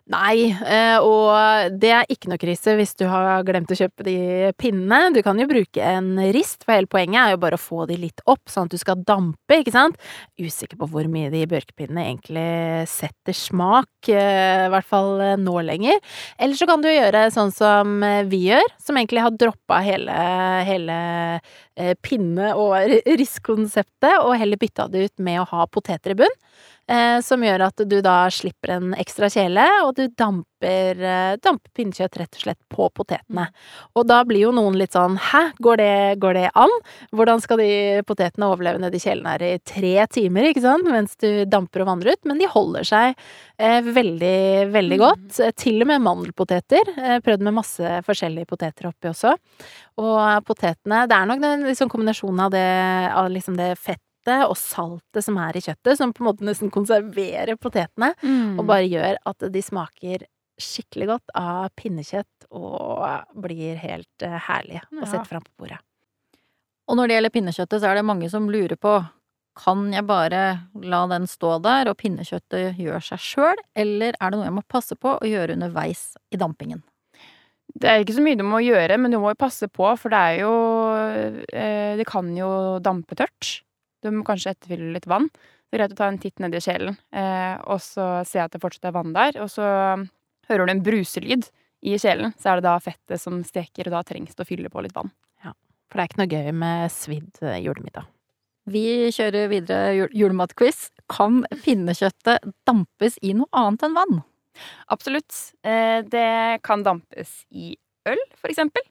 Nei, 0.05 0.51
eh, 0.53 1.01
og 1.01 1.73
det 1.81 1.89
er 1.89 2.11
ikke 2.13 2.29
noe 2.29 2.37
krise 2.37 2.75
hvis 2.77 2.91
du 2.99 3.07
har 3.09 3.41
glemt 3.47 3.71
å 3.73 3.77
kjøpe 3.79 4.05
de 4.05 4.51
pinnene. 4.53 5.15
Du 5.15 5.23
kan 5.25 5.39
jo 5.41 5.47
bruke 5.49 5.81
en 5.81 6.11
rist, 6.35 6.61
for 6.61 6.75
hele 6.75 6.89
poenget 6.91 7.17
er 7.23 7.33
jo 7.33 7.39
bare 7.41 7.57
å 7.57 7.61
få 7.63 7.87
de 7.89 7.97
litt 7.97 8.21
opp, 8.29 8.43
sånn 8.45 8.69
at 8.69 8.75
du 8.75 8.77
skal 8.77 9.01
dampe, 9.01 9.57
ikke 9.57 9.73
sant. 9.73 9.97
Usikker 10.37 10.77
på 10.77 10.89
hvor 10.91 11.09
mye 11.09 11.31
de 11.33 11.41
bjørkepinnene 11.49 12.05
egentlig 12.05 12.45
setter 12.91 13.33
smak, 13.33 14.11
eh, 14.13 14.67
i 14.67 14.69
hvert 14.75 14.89
fall 14.91 15.25
eh, 15.25 15.33
nå 15.41 15.57
lenger. 15.71 15.97
Eller 16.37 16.61
så 16.61 16.69
kan 16.69 16.85
du 16.85 16.91
gjøre 16.91 17.25
sånn 17.33 17.55
som 17.55 17.97
vi 18.29 18.43
gjør, 18.51 18.69
som 18.77 19.01
egentlig 19.01 19.25
har 19.25 19.33
droppa 19.33 19.81
hele, 19.87 20.19
hele 20.69 20.99
pinne- 22.05 22.53
og 22.53 22.77
ristkonseptet, 23.23 24.21
og 24.21 24.37
heller 24.37 24.61
bytta 24.61 24.85
det 24.93 25.09
ut 25.09 25.25
med 25.25 25.41
å 25.41 25.49
ha 25.49 25.65
poteter 25.65 26.13
i 26.13 26.21
bunn 26.21 26.41
eh, 26.91 27.19
som 27.25 27.43
gjør 27.43 27.65
at 27.67 27.83
du 27.87 27.97
da 28.05 28.25
slipper 28.33 28.75
en 28.75 28.93
ekstra 28.97 29.29
kjele, 29.31 29.65
og 29.85 29.95
du 29.97 30.05
damper, 30.17 30.99
eh, 30.99 31.37
damper 31.41 31.71
pinnekjøtt 31.75 32.19
rett 32.21 32.37
og 32.37 32.43
slett 32.45 32.59
på 32.71 32.87
potetene. 32.95 33.47
Og 33.95 34.07
da 34.07 34.21
blir 34.27 34.45
jo 34.45 34.53
noen 34.55 34.77
litt 34.79 34.95
sånn 34.95 35.17
hæ, 35.17 35.43
går 35.63 35.81
det, 35.81 35.95
går 36.23 36.37
det 36.37 36.45
an? 36.53 36.73
Hvordan 37.15 37.41
skal 37.43 37.61
de 37.61 37.71
potetene 38.07 38.49
overleve 38.51 38.81
nedi 38.83 39.01
kjelen 39.01 39.29
her 39.29 39.45
i 39.45 39.53
tre 39.65 39.95
timer, 40.11 40.49
ikke 40.49 40.65
sant, 40.65 40.87
mens 40.89 41.17
du 41.21 41.45
damper 41.49 41.83
og 41.83 41.91
vanner 41.93 42.13
ut? 42.13 42.23
Men 42.29 42.41
de 42.41 42.49
holder 42.51 42.87
seg 42.87 43.15
eh, 43.57 43.81
veldig, 43.81 44.37
veldig 44.75 45.01
godt. 45.01 45.27
Mm. 45.39 45.57
Til 45.65 45.81
og 45.81 45.91
med 45.91 46.05
mandelpoteter. 46.05 46.93
Eh, 46.95 47.19
prøvd 47.25 47.45
med 47.45 47.59
masse 47.59 47.99
forskjellige 48.05 48.49
poteter 48.49 48.89
oppi 48.91 49.11
også. 49.11 49.35
Og 50.01 50.43
potetene 50.47 51.05
Det 51.07 51.15
er 51.15 51.27
nok 51.29 51.43
en 51.47 51.63
liksom 51.69 51.89
kombinasjon 51.91 52.39
av 52.43 52.51
det, 52.51 52.67
av 53.15 53.29
liksom 53.31 53.55
det 53.57 53.73
fett 53.79 54.04
fettet 54.25 54.49
og 54.49 54.57
saltet 54.57 55.23
som 55.23 55.37
er 55.37 55.55
i 55.55 55.61
kjøttet, 55.61 55.97
som 55.97 56.13
på 56.13 56.23
en 56.23 56.29
måte 56.29 56.45
nesten 56.45 56.71
konserverer 56.71 57.55
potetene, 57.57 58.13
mm. 58.21 58.59
og 58.59 58.65
bare 58.65 58.87
gjør 58.87 59.17
at 59.25 59.51
de 59.51 59.61
smaker 59.61 60.25
skikkelig 60.57 61.07
godt 61.07 61.33
av 61.35 61.69
pinnekjøtt 61.75 62.47
og 62.55 63.35
blir 63.43 63.75
helt 63.75 64.23
uh, 64.23 64.39
herlige 64.47 64.81
ja. 64.81 65.01
å 65.01 65.05
sette 65.05 65.27
fram 65.27 65.43
på 65.43 65.65
bordet. 65.65 65.81
Og 66.87 66.97
når 66.97 67.07
det 67.07 67.15
gjelder 67.17 67.33
pinnekjøttet, 67.33 67.81
så 67.81 67.89
er 67.89 67.97
det 67.97 68.05
mange 68.05 68.29
som 68.29 68.49
lurer 68.49 68.77
på 68.77 69.01
kan 69.55 69.87
jeg 69.93 70.03
bare 70.03 70.67
la 70.83 71.05
den 71.07 71.25
stå 71.31 71.57
der, 71.63 71.87
og 71.87 71.95
pinnekjøttet 71.97 72.75
gjør 72.75 72.99
seg 73.03 73.21
sjøl, 73.23 73.61
eller 73.75 74.17
er 74.19 74.31
det 74.31 74.35
noe 74.35 74.49
jeg 74.49 74.55
må 74.57 74.63
passe 74.67 74.97
på 74.99 75.13
å 75.15 75.29
gjøre 75.29 75.55
underveis 75.55 76.17
i 76.35 76.39
dampingen? 76.39 76.83
Det 77.75 77.87
er 77.87 78.03
ikke 78.03 78.17
så 78.17 78.23
mye 78.23 78.39
du 78.39 78.43
må 78.47 78.59
gjøre, 78.63 78.97
men 78.99 79.15
du 79.15 79.17
må 79.19 79.31
jo 79.31 79.39
passe 79.39 79.69
på, 79.71 79.87
for 79.99 80.11
det 80.11 80.19
er 80.19 80.41
jo 80.43 80.51
eh, 81.55 81.95
Det 81.97 82.05
kan 82.07 82.27
jo 82.35 82.49
dampe 82.83 83.15
tørt. 83.17 83.65
Du 84.05 84.13
må 84.13 84.25
kanskje 84.27 84.53
etterfylle 84.53 84.93
litt 84.93 85.07
vann. 85.09 85.29
Det 85.65 85.75
er 85.75 85.81
greit 85.81 85.95
å 85.95 85.99
ta 85.99 86.07
en 86.11 86.21
titt 86.21 86.41
nedi 86.43 86.61
kjelen, 86.61 86.97
eh, 87.11 87.55
og 87.65 87.81
så 87.81 88.21
se 88.27 88.39
at 88.39 88.53
det 88.53 88.61
fortsatt 88.61 88.91
er 88.91 88.95
vann 88.95 89.15
der. 89.15 89.39
Og 89.43 89.49
så 89.51 89.65
hører 90.49 90.67
du 90.67 90.73
en 90.75 90.83
bruselyd 90.85 91.49
i 91.85 91.97
kjelen, 92.01 92.35
så 92.39 92.51
er 92.51 92.59
det 92.59 92.67
da 92.67 92.75
fettet 92.81 93.21
som 93.21 93.41
steker, 93.45 93.89
og 93.89 93.97
da 93.97 94.03
trengs 94.05 94.37
det 94.37 94.45
å 94.45 94.47
fylle 94.47 94.71
på 94.71 94.83
litt 94.85 94.95
vann. 94.95 95.11
Ja, 95.43 95.55
for 95.89 95.97
det 95.97 96.05
er 96.05 96.11
ikke 96.11 96.21
noe 96.21 96.35
gøy 96.37 96.51
med 96.61 96.93
svidd 96.93 97.41
eh, 97.43 97.59
julemiddag. 97.65 98.11
Vi 98.65 99.11
kjører 99.13 99.49
videre 99.51 100.07
julematquiz. 100.09 100.87
Kan 101.11 101.43
pinnekjøttet 101.61 102.47
dampes 102.65 103.19
i 103.21 103.35
noe 103.37 103.49
annet 103.53 103.85
enn 103.85 103.97
vann? 103.97 104.23
Absolutt. 104.93 105.35
Eh, 105.65 105.99
det 106.07 106.61
kan 106.65 106.85
dampes 106.85 107.43
i 107.53 107.75
øl, 108.09 108.21
for 108.39 108.49
eksempel. 108.53 108.85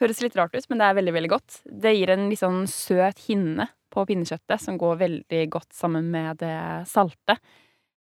Høres 0.00 0.22
litt 0.24 0.38
rart 0.38 0.56
ut, 0.56 0.66
men 0.70 0.80
det 0.80 0.88
er 0.88 0.96
veldig, 0.98 1.14
veldig 1.18 1.30
godt. 1.30 1.60
Det 1.84 1.92
gir 1.94 2.10
en 2.14 2.26
litt 2.30 2.40
sånn 2.40 2.64
søt 2.70 3.20
hinne 3.28 3.68
på 3.92 4.04
pinnekjøttet, 4.08 4.62
som 4.62 4.78
går 4.80 5.00
veldig 5.00 5.42
godt 5.52 5.74
sammen 5.76 6.10
med 6.12 6.40
det 6.42 6.56
salte. 6.90 7.36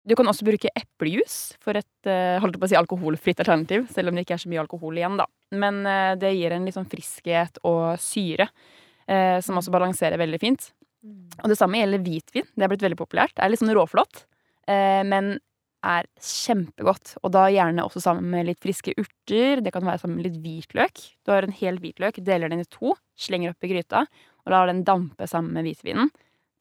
Du 0.05 0.13
kan 0.17 0.27
også 0.29 0.45
bruke 0.45 0.69
eplejus 0.77 1.55
for 1.63 1.77
et 1.79 2.09
eh, 2.09 2.37
holdt 2.41 2.59
på 2.61 2.67
å 2.67 2.69
si 2.69 2.77
alkoholfritt 2.77 3.41
alternativ, 3.41 3.87
selv 3.93 4.11
om 4.11 4.17
det 4.17 4.25
ikke 4.25 4.35
er 4.37 4.43
så 4.43 4.51
mye 4.51 4.61
alkohol 4.61 4.99
igjen, 4.99 5.17
da. 5.17 5.25
Men 5.57 5.81
eh, 5.89 6.13
det 6.21 6.35
gir 6.35 6.53
en 6.53 6.67
litt 6.67 6.77
sånn 6.77 6.89
friskhet 6.89 7.57
og 7.65 7.97
syre, 8.01 8.51
eh, 9.09 9.39
som 9.45 9.57
også 9.57 9.73
balanserer 9.73 10.21
veldig 10.21 10.41
fint. 10.43 10.69
Mm. 11.05 11.23
Og 11.41 11.49
det 11.49 11.57
samme 11.57 11.81
gjelder 11.81 12.05
hvitvin. 12.05 12.45
Det 12.53 12.67
er 12.67 12.73
blitt 12.73 12.85
veldig 12.85 13.01
populært. 13.01 13.33
Det 13.33 13.45
er 13.45 13.53
litt 13.53 13.61
sånn 13.61 13.73
råflott, 13.77 14.25
men 14.65 15.35
er 15.85 16.07
kjempegodt. 16.17 17.15
Og 17.21 17.33
da 17.35 17.43
gjerne 17.53 17.83
også 17.85 18.01
sammen 18.01 18.29
med 18.31 18.47
litt 18.47 18.61
friske 18.63 18.95
urter. 18.97 19.61
Det 19.61 19.73
kan 19.73 19.85
være 19.85 20.01
sammen 20.01 20.17
med 20.17 20.29
litt 20.29 20.39
hvitløk. 20.41 21.03
Du 21.21 21.33
har 21.33 21.45
en 21.45 21.53
hel 21.53 21.77
hvitløk, 21.81 22.17
deler 22.25 22.49
den 22.49 22.63
i 22.63 22.69
to, 22.73 22.95
slenger 23.21 23.53
oppi 23.53 23.69
gryta, 23.69 24.05
og 24.45 24.53
lar 24.53 24.69
den 24.69 24.83
dampe 24.87 25.27
sammen 25.29 25.55
med 25.55 25.67
hvitvinen. 25.67 26.11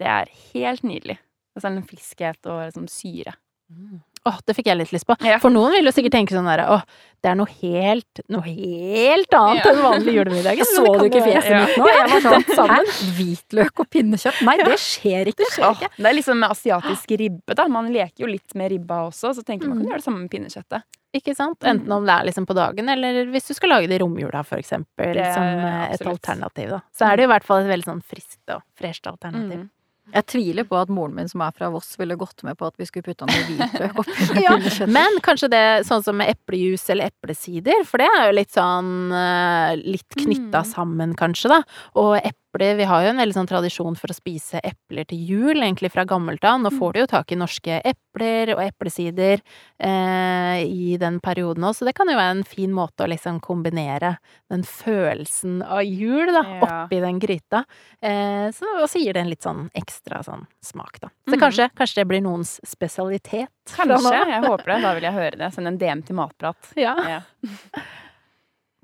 Det 0.00 0.08
er 0.10 0.32
helt 0.54 0.84
nydelig. 0.86 1.18
Det 1.54 1.60
er 1.60 1.66
sånn 1.68 1.84
friskhet 1.86 2.50
og 2.50 2.64
liksom 2.66 2.88
syre. 2.90 3.36
Mm. 3.70 4.00
Åh, 4.24 4.38
det 4.48 4.56
fikk 4.56 4.70
jeg 4.70 4.80
litt 4.80 4.94
lyst 4.94 5.06
på. 5.08 5.16
Ja. 5.24 5.36
For 5.42 5.52
noen 5.52 5.74
vil 5.76 5.86
jo 5.86 5.92
sikkert 5.94 6.16
tenke 6.16 6.34
sånn 6.36 6.48
derre 6.48 6.64
åh, 6.72 6.84
det 7.24 7.30
er 7.30 7.37
noe 7.40 7.48
helt, 7.62 8.20
noe 8.28 8.44
helt 8.44 9.37
annet 9.38 9.62
ja. 9.64 9.70
enn 9.70 9.78
vanlig 9.80 10.16
julemiddag. 10.18 10.58
Så 10.68 10.82
du 10.84 11.06
ikke 11.06 11.22
fjeset 11.24 11.54
mitt 11.56 11.78
nå? 11.80 11.87
Jeg 11.88 12.10
var 12.10 12.24
sånn 12.26 12.44
sammen. 12.50 12.90
Hvitløk 13.16 13.80
og 13.80 13.88
pinnekjøtt? 13.94 14.42
Nei, 14.44 14.58
det 14.60 14.76
skjer 14.82 15.30
ikke. 15.32 15.40
Det, 15.40 15.52
skjer 15.54 15.78
ikke. 15.78 15.88
det 15.96 16.10
er 16.10 16.18
liksom 16.18 16.42
med 16.42 16.52
asiatisk 16.52 17.14
ribbe, 17.22 17.56
da. 17.56 17.64
Man 17.72 17.88
leker 17.94 18.26
jo 18.26 18.28
litt 18.28 18.52
med 18.60 18.74
ribba 18.74 19.06
også, 19.06 19.32
så 19.38 19.46
tenker 19.46 19.70
man 19.70 19.78
kan 19.78 19.87
mm. 19.87 19.94
gjøre 19.94 20.02
det 20.02 20.08
samme 20.10 20.20
med 20.26 20.34
pinnekjøttet. 20.34 20.84
Ikke 21.14 21.32
sant? 21.38 21.62
Enten 21.64 21.92
om 21.94 22.04
det 22.04 22.12
er 22.12 22.26
liksom 22.26 22.46
på 22.50 22.56
dagen, 22.58 22.88
eller 22.90 23.20
hvis 23.30 23.48
du 23.48 23.54
skal 23.54 23.72
lage 23.76 23.88
det 23.88 23.96
i 23.96 24.02
romjula, 24.02 24.42
for 24.44 24.60
eksempel, 24.60 25.14
som 25.14 25.46
liksom, 25.46 25.92
et 25.94 26.08
alternativ, 26.10 26.74
da. 26.74 26.80
Så 26.92 27.06
er 27.08 27.16
det 27.16 27.24
i 27.24 27.30
hvert 27.30 27.46
fall 27.46 27.62
et 27.62 27.70
veldig 27.70 27.87
sånn 27.87 28.04
friskt 28.04 28.52
og 28.52 28.64
fresht 28.76 29.06
alternativ. 29.08 29.62
Mm. 29.62 29.70
Jeg 30.12 30.26
tviler 30.28 30.66
på 30.68 30.76
at 30.76 30.90
moren 30.92 31.14
min 31.16 31.30
som 31.30 31.42
er 31.46 31.54
fra 31.56 31.70
Voss 31.72 31.94
ville 31.98 32.16
gått 32.20 32.44
med 32.44 32.58
på 32.60 32.68
at 32.68 32.76
vi 32.78 32.86
skulle 32.88 33.06
putte 33.06 33.26
noe 33.28 33.46
hvitløk 33.48 34.02
oppi 34.02 34.42
ja, 34.44 34.56
Men 34.90 35.16
kanskje 35.24 35.48
det 35.54 35.64
sånn 35.88 36.04
som 36.04 36.18
med 36.20 36.34
eplejus 36.34 36.84
eller 36.92 37.08
eplesider, 37.14 37.86
for 37.88 38.02
det 38.02 38.10
er 38.12 38.28
jo 38.28 38.36
litt 38.36 38.52
sånn 38.54 39.14
eh, 39.16 39.72
litt 39.80 40.18
knytta 40.20 40.60
mm. 40.60 40.70
sammen, 40.74 41.16
kanskje, 41.18 41.54
da. 41.56 41.62
Og 42.00 42.18
epler 42.54 42.74
Vi 42.74 42.84
har 42.84 43.02
jo 43.02 43.10
en 43.10 43.16
veldig 43.16 43.34
sånn 43.34 43.48
tradisjon 43.48 43.96
for 43.96 44.10
å 44.10 44.14
spise 44.14 44.60
epler 44.62 45.04
til 45.08 45.18
jul, 45.18 45.62
egentlig 45.62 45.90
fra 45.92 46.04
gammelt 46.04 46.44
av. 46.44 46.60
Nå 46.60 46.70
får 46.70 46.92
du 46.92 47.00
jo 47.00 47.06
tak 47.06 47.32
i 47.32 47.36
norske 47.36 47.80
epler 47.84 48.54
og 48.54 48.62
eplesider 48.62 49.40
eh, 49.78 50.62
i 50.62 50.96
den 51.00 51.20
perioden 51.20 51.64
òg, 51.64 51.74
så 51.74 51.84
det 51.84 51.94
kan 51.94 52.08
jo 52.08 52.16
være 52.16 52.38
en 52.38 52.44
fin 52.44 52.72
måte 52.72 53.04
å 53.04 53.10
liksom 53.10 53.40
kombinere 53.40 54.16
den 54.50 54.62
følelsen 54.62 55.62
av 55.62 55.82
jul, 55.84 56.30
da, 56.32 56.44
ja. 56.44 56.60
oppi 56.84 57.00
den 57.02 57.18
gryta. 57.18 57.64
Eh, 58.00 58.50
så, 58.54 58.68
og 58.80 58.88
så 58.90 59.02
gir 59.02 59.14
det 59.14 59.24
en 59.24 59.32
litt 59.32 59.44
sånn 59.44 59.66
ekstra 59.74 60.22
sånn 60.26 60.46
smak, 60.64 61.00
da. 61.02 61.10
Så 61.26 61.34
mm. 61.34 61.40
kanskje, 61.40 61.68
kanskje, 61.74 62.00
det 62.02 62.08
blir 62.12 62.24
noens 62.24 62.60
spesialitet. 62.66 63.50
Kanskje. 63.74 64.14
Jeg 64.14 64.44
håper 64.44 64.74
det. 64.74 64.80
Da 64.84 64.94
vil 64.96 65.08
jeg 65.08 65.16
høre 65.16 65.36
det. 65.40 65.50
Send 65.54 65.70
en 65.70 65.80
DM 65.80 66.06
til 66.06 66.20
Matprat. 66.20 66.72
Ja. 66.84 66.94
ja. 67.08 67.20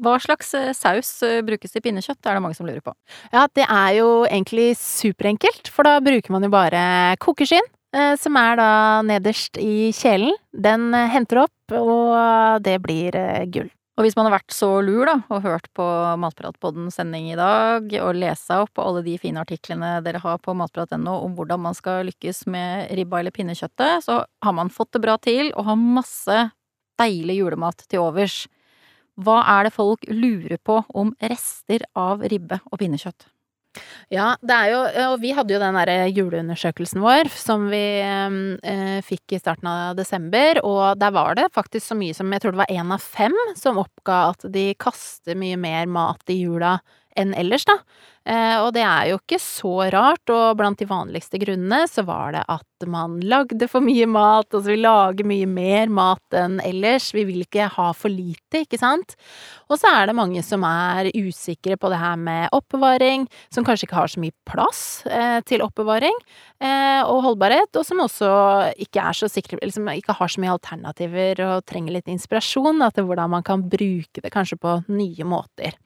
Hva 0.01 0.17
slags 0.23 0.55
eh, 0.57 0.71
saus 0.77 1.11
eh, 1.27 1.41
brukes 1.47 1.75
til 1.75 1.85
pinnekjøtt, 1.85 2.23
er 2.25 2.39
det 2.39 2.45
mange 2.45 2.57
som 2.57 2.69
lurer 2.69 2.83
på. 2.85 2.95
Ja, 3.35 3.47
det 3.57 3.67
er 3.67 3.99
jo 3.99 4.09
egentlig 4.29 4.73
superenkelt, 4.81 5.69
for 5.73 5.89
da 5.89 5.99
bruker 6.05 6.33
man 6.33 6.47
jo 6.47 6.53
bare 6.53 7.17
kokeskinn. 7.21 7.69
Eh, 7.91 8.15
som 8.23 8.37
er 8.39 8.55
da 8.61 8.71
nederst 9.03 9.59
i 9.61 9.91
kjelen. 9.97 10.33
Den 10.55 10.95
henter 10.95 11.45
opp, 11.45 11.75
og 11.75 12.63
det 12.65 12.79
blir 12.85 13.19
gull. 13.51 13.71
Og 14.01 14.07
hvis 14.07 14.15
man 14.17 14.31
har 14.31 14.39
vært 14.39 14.55
så 14.57 14.69
lur, 14.81 15.03
da, 15.05 15.19
og 15.29 15.43
hørt 15.45 15.67
på 15.77 15.85
Matpratpoddens 16.23 16.97
sending 16.97 17.27
i 17.35 17.37
dag, 17.37 17.91
og 18.01 18.17
lesa 18.17 18.63
opp 18.63 18.71
på 18.79 18.85
alle 18.87 19.03
de 19.05 19.19
fine 19.21 19.43
artiklene 19.43 19.99
dere 20.07 20.23
har 20.23 20.39
på 20.41 20.55
matprat.no 20.57 21.19
om 21.27 21.35
hvordan 21.37 21.61
man 21.67 21.77
skal 21.77 22.09
lykkes 22.09 22.47
med 22.49 22.95
ribba 22.97 23.21
eller 23.21 23.35
pinnekjøttet, 23.37 24.07
så 24.07 24.23
har 24.25 24.57
man 24.57 24.73
fått 24.73 24.95
det 24.97 25.03
bra 25.05 25.19
til 25.21 25.53
og 25.53 25.69
har 25.69 25.77
masse 25.77 26.39
deilig 27.01 27.43
julemat 27.43 27.85
til 27.91 28.07
overs. 28.07 28.47
Hva 29.21 29.43
er 29.59 29.69
det 29.69 29.75
folk 29.75 30.07
lurer 30.09 30.57
på 30.65 30.81
om 30.97 31.13
rester 31.21 31.85
av 31.99 32.25
ribbe 32.31 32.61
og 32.71 32.81
pinnekjøtt? 32.81 33.29
Ja, 34.11 34.33
det 34.43 34.51
er 34.51 34.71
jo 34.73 34.79
Og 35.13 35.21
vi 35.23 35.31
hadde 35.31 35.55
jo 35.55 35.61
den 35.63 35.77
derre 35.79 36.09
juleundersøkelsen 36.11 36.99
vår 37.05 37.29
som 37.39 37.69
vi 37.71 37.83
eh, 38.03 38.97
fikk 39.07 39.37
i 39.37 39.39
starten 39.39 39.69
av 39.71 39.95
desember, 39.99 40.59
og 40.67 40.99
der 40.99 41.15
var 41.15 41.39
det 41.39 41.53
faktisk 41.55 41.93
så 41.93 41.99
mye 41.99 42.17
som 42.17 42.33
Jeg 42.35 42.43
tror 42.43 42.57
det 42.57 42.63
var 42.65 42.75
én 42.75 42.91
av 42.97 43.05
fem 43.05 43.37
som 43.59 43.79
oppga 43.79 44.25
at 44.33 44.49
de 44.51 44.73
kaster 44.75 45.39
mye 45.39 45.61
mer 45.61 45.87
mat 45.87 46.35
i 46.35 46.41
jula 46.43 46.81
enn 47.19 47.35
ellers, 47.39 47.67
da. 47.69 47.81
Eh, 48.29 48.57
og 48.61 48.75
det 48.77 48.83
er 48.85 49.07
jo 49.09 49.17
ikke 49.17 49.39
så 49.41 49.73
rart, 49.95 50.29
og 50.29 50.59
blant 50.59 50.79
de 50.79 50.87
vanligste 50.89 51.39
grunnene 51.41 51.87
så 51.89 52.05
var 52.05 52.35
det 52.35 52.43
at 52.53 52.87
man 52.89 53.17
lagde 53.25 53.65
for 53.69 53.85
mye 53.85 54.05
mat, 54.09 54.49
altså 54.53 54.75
vi 54.75 54.77
lager 54.81 55.29
mye 55.29 55.49
mer 55.49 55.91
mat 55.93 56.37
enn 56.37 56.59
ellers, 56.65 57.11
vi 57.17 57.25
vil 57.29 57.47
ikke 57.47 57.71
ha 57.73 57.89
for 57.97 58.13
lite, 58.13 58.63
ikke 58.63 58.81
sant? 58.81 59.17
Og 59.73 59.81
så 59.81 59.89
er 59.89 60.11
det 60.11 60.19
mange 60.21 60.45
som 60.45 60.65
er 60.69 61.11
usikre 61.17 61.79
på 61.81 61.91
det 61.93 62.01
her 62.01 62.21
med 62.21 62.53
oppbevaring, 62.57 63.27
som 63.53 63.65
kanskje 63.65 63.89
ikke 63.89 64.01
har 64.03 64.13
så 64.13 64.23
mye 64.23 64.37
plass 64.49 64.85
eh, 65.09 65.41
til 65.49 65.65
oppbevaring 65.65 66.17
eh, 66.61 67.01
og 67.01 67.25
holdbarhet, 67.25 67.73
og 67.73 67.89
som 67.89 68.05
også 68.05 68.31
ikke 68.85 69.01
er 69.01 69.17
så 69.17 69.33
sikre, 69.33 69.63
liksom 69.65 69.89
ikke 69.97 70.19
har 70.21 70.29
så 70.29 70.45
mye 70.45 70.57
alternativer 70.59 71.41
og 71.49 71.65
trenger 71.69 71.97
litt 71.97 72.13
inspirasjon 72.13 72.85
da, 72.85 72.93
til 72.93 73.09
hvordan 73.09 73.33
man 73.33 73.47
kan 73.47 73.65
bruke 73.65 74.21
det 74.21 74.33
kanskje 74.35 74.61
på 74.61 74.83
nye 74.93 75.25
måter. 75.29 75.81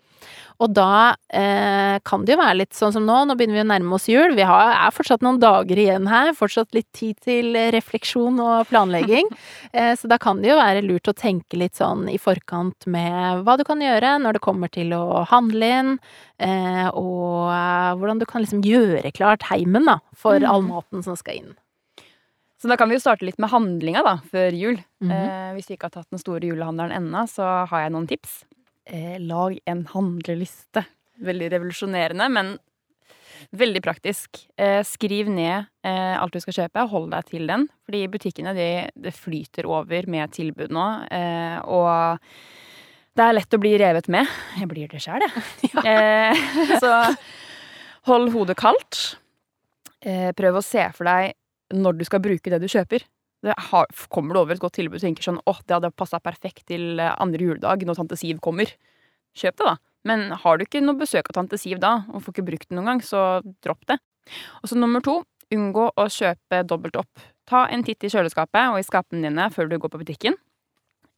Og 0.63 0.71
da 0.71 1.15
eh, 1.35 1.97
kan 2.07 2.25
det 2.25 2.35
jo 2.35 2.39
være 2.39 2.59
litt 2.61 2.77
sånn 2.77 2.93
som 2.95 3.07
nå, 3.07 3.17
nå 3.27 3.35
begynner 3.39 3.59
vi 3.59 3.65
å 3.65 3.69
nærme 3.73 3.97
oss 3.97 4.07
jul. 4.11 4.37
Vi 4.39 4.47
har, 4.47 4.71
er 4.77 4.95
fortsatt 4.95 5.25
noen 5.27 5.41
dager 5.43 5.81
igjen 5.81 6.07
her, 6.11 6.31
fortsatt 6.39 6.71
litt 6.77 6.91
tid 6.95 7.19
til 7.25 7.59
refleksjon 7.75 8.41
og 8.43 8.71
planlegging. 8.71 9.31
Eh, 9.75 9.97
så 9.99 10.07
da 10.07 10.21
kan 10.23 10.39
det 10.39 10.53
jo 10.53 10.59
være 10.59 10.85
lurt 10.85 11.09
å 11.11 11.15
tenke 11.19 11.59
litt 11.59 11.81
sånn 11.81 12.05
i 12.07 12.15
forkant 12.21 12.87
med 12.91 13.41
hva 13.43 13.57
du 13.59 13.65
kan 13.67 13.81
gjøre 13.83 14.13
når 14.23 14.37
det 14.37 14.43
kommer 14.45 14.71
til 14.71 14.93
å 14.95 15.25
handle 15.27 15.71
inn, 15.81 15.91
eh, 16.39 16.87
og 16.93 17.51
eh, 17.51 17.91
hvordan 17.99 18.21
du 18.23 18.27
kan 18.31 18.45
liksom 18.45 18.63
gjøre 18.63 19.11
klart 19.17 19.47
heimen 19.49 19.89
da, 19.91 19.97
for 20.15 20.39
mm. 20.39 20.47
all 20.47 20.63
maten 20.69 21.03
som 21.07 21.19
skal 21.19 21.41
inn. 21.41 21.51
Så 22.63 22.71
da 22.71 22.79
kan 22.79 22.93
vi 22.93 23.01
jo 23.01 23.03
starte 23.03 23.27
litt 23.27 23.41
med 23.43 23.51
handlinga 23.51 24.05
da, 24.07 24.15
før 24.31 24.55
jul. 24.55 24.79
Mm 25.03 25.11
-hmm. 25.11 25.55
hvis 25.55 25.71
vi 25.71 25.75
ikke 25.75 25.91
har 25.91 25.97
tatt 25.99 26.11
den 26.11 26.23
store 26.23 26.47
julehandelen 26.47 26.95
ennå, 26.95 27.27
så 27.27 27.67
har 27.67 27.81
jeg 27.81 27.93
noen 27.93 28.07
tips 28.07 28.45
eh, 28.87 29.17
lag 29.23 29.57
en 29.71 29.85
handleliste. 29.93 30.85
Veldig 31.25 31.51
revolusjonerende, 31.53 32.29
men 32.33 32.55
veldig 33.55 33.83
praktisk. 33.85 34.41
Eh, 34.57 34.81
skriv 34.87 35.31
ned 35.33 35.69
eh, 35.87 36.17
alt 36.19 36.35
du 36.35 36.41
skal 36.43 36.59
kjøpe, 36.63 36.87
hold 36.91 37.11
deg 37.15 37.31
til 37.31 37.47
den. 37.51 37.69
Fordi 37.87 38.03
butikkene 38.13 38.55
de, 38.57 38.69
det 38.95 39.15
flyter 39.17 39.69
over 39.71 40.09
med 40.11 40.35
tilbud 40.35 40.75
nå, 40.75 40.89
eh, 41.15 41.59
og 41.65 42.21
det 43.15 43.23
er 43.23 43.37
lett 43.37 43.55
å 43.55 43.63
bli 43.63 43.77
revet 43.79 44.11
med. 44.11 44.31
Jeg 44.59 44.71
blir 44.71 44.91
det 44.91 45.03
sjæl, 45.05 45.25
jeg. 45.25 45.45
Ja. 45.75 45.85
Eh, 45.87 46.45
så 46.83 46.95
hold 48.11 48.33
hodet 48.35 48.59
kaldt. 48.61 49.03
Eh, 50.05 50.31
prøv 50.37 50.61
å 50.61 50.65
se 50.65 50.85
for 50.97 51.09
deg 51.09 51.35
når 51.75 51.97
du 51.99 52.05
skal 52.07 52.21
bruke 52.23 52.51
det 52.53 52.61
du 52.61 52.69
kjøper 52.71 53.07
har, 53.53 53.91
kommer 54.09 54.35
du 54.35 54.41
over 54.41 54.57
et 54.57 54.63
godt 54.63 54.79
tilbud 54.79 54.99
og 54.99 55.05
tenker 55.05 55.27
sånn 55.27 55.43
åh, 55.45 55.61
det 55.67 55.77
hadde 55.77 55.93
passa 55.93 56.21
perfekt 56.23 56.65
til 56.71 57.03
eh, 57.03 57.13
andre 57.21 57.51
juledag 57.51 57.85
når 57.85 57.99
tante 58.01 58.19
Siv 58.21 58.41
kommer, 58.45 58.71
kjøp 59.37 59.59
det, 59.61 59.69
da. 59.69 59.77
Men 60.09 60.27
har 60.43 60.59
du 60.59 60.65
ikke 60.67 60.83
noe 60.85 61.01
besøk 61.01 61.29
av 61.31 61.39
tante 61.39 61.59
Siv 61.61 61.81
da, 61.83 61.99
og 62.13 62.25
får 62.25 62.37
ikke 62.37 62.49
brukt 62.51 62.69
det 62.71 62.79
noen 62.79 62.93
gang, 62.93 63.05
så 63.05 63.41
dropp 63.65 63.85
det. 63.91 63.99
Og 64.63 64.71
så 64.71 64.79
nummer 64.79 65.05
to, 65.05 65.21
unngå 65.55 65.91
å 66.01 66.09
kjøpe 66.11 66.63
dobbelt 66.69 66.99
opp. 67.01 67.25
Ta 67.49 67.67
en 67.73 67.85
titt 67.85 68.05
i 68.05 68.11
kjøleskapet 68.13 68.73
og 68.73 68.81
i 68.81 68.87
skapene 68.87 69.29
dine 69.29 69.49
før 69.53 69.69
du 69.71 69.79
går 69.81 69.93
på 69.93 70.01
butikken. 70.01 70.39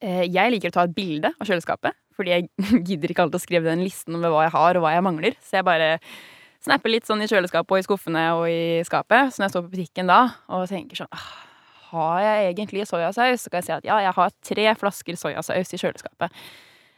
Eh, 0.02 0.24
jeg 0.28 0.52
liker 0.52 0.72
å 0.72 0.76
ta 0.76 0.86
et 0.86 0.96
bilde 0.96 1.30
av 1.32 1.48
kjøleskapet, 1.48 1.96
fordi 2.16 2.34
jeg 2.34 2.48
gidder 2.88 3.12
ikke 3.12 3.26
alltid 3.26 3.40
å 3.40 3.44
skrive 3.44 3.70
den 3.70 3.84
listen 3.86 4.18
over 4.18 4.34
hva 4.34 4.46
jeg 4.48 4.56
har 4.56 4.78
og 4.78 4.86
hva 4.86 4.94
jeg 4.96 5.06
mangler. 5.06 5.38
Så 5.42 5.60
jeg 5.60 5.68
bare 5.68 5.96
snapper 6.66 6.92
litt 6.92 7.08
sånn 7.08 7.22
i 7.22 7.30
kjøleskapet 7.30 7.72
og 7.72 7.80
i 7.80 7.86
skuffene 7.86 8.28
og 8.36 8.46
i 8.50 8.62
skapet. 8.86 9.32
Så 9.32 9.40
når 9.40 9.48
jeg 9.48 9.56
står 9.56 9.66
på 9.66 9.74
butikken 9.76 10.10
da 10.10 10.22
og 10.50 10.66
tenker 10.70 11.04
sånn 11.04 11.26
har 11.90 12.22
jeg 12.24 12.52
egentlig 12.52 12.86
soyasaus? 12.88 13.44
Så 13.44 13.52
kan 13.52 13.62
jeg 13.62 13.68
si 13.68 13.74
at 13.76 13.88
ja, 13.88 13.98
jeg 14.04 14.16
har 14.16 14.38
tre 14.44 14.70
flasker 14.80 15.18
soyasaus 15.18 15.74
i 15.74 15.80
kjøleskapet. 15.82 16.40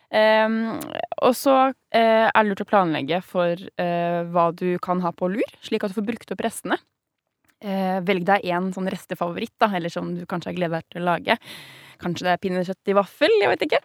Um, 0.09 0.79
og 1.20 1.35
så 1.37 1.55
uh, 1.68 2.29
er 2.33 2.38
det 2.38 2.46
lurt 2.48 2.62
å 2.64 2.68
planlegge 2.68 3.18
for 3.29 3.61
uh, 3.61 4.20
hva 4.33 4.46
du 4.57 4.79
kan 4.85 5.03
ha 5.05 5.12
på 5.12 5.29
lur, 5.35 5.59
slik 5.64 5.85
at 5.85 5.92
du 5.92 5.98
får 5.98 6.07
brukt 6.09 6.33
opp 6.33 6.44
restene. 6.46 6.79
Uh, 7.61 7.98
velg 8.07 8.24
deg 8.29 8.46
én 8.48 8.70
sånn 8.72 8.88
restefavoritt, 8.88 9.57
da, 9.61 9.68
eller 9.77 9.92
som 9.92 10.14
du 10.16 10.24
kanskje 10.31 10.53
har 10.53 10.59
gledet 10.61 10.81
deg 10.81 10.94
til 10.94 11.05
å 11.05 11.09
lage. 11.11 11.38
Kanskje 11.98 12.28
det 12.28 12.34
er 12.34 12.42
pinnekjøtt 12.42 12.92
i 12.92 12.96
vaffel, 12.98 13.32
jeg 13.42 13.52
vet 13.52 13.64
ikke. 13.66 13.80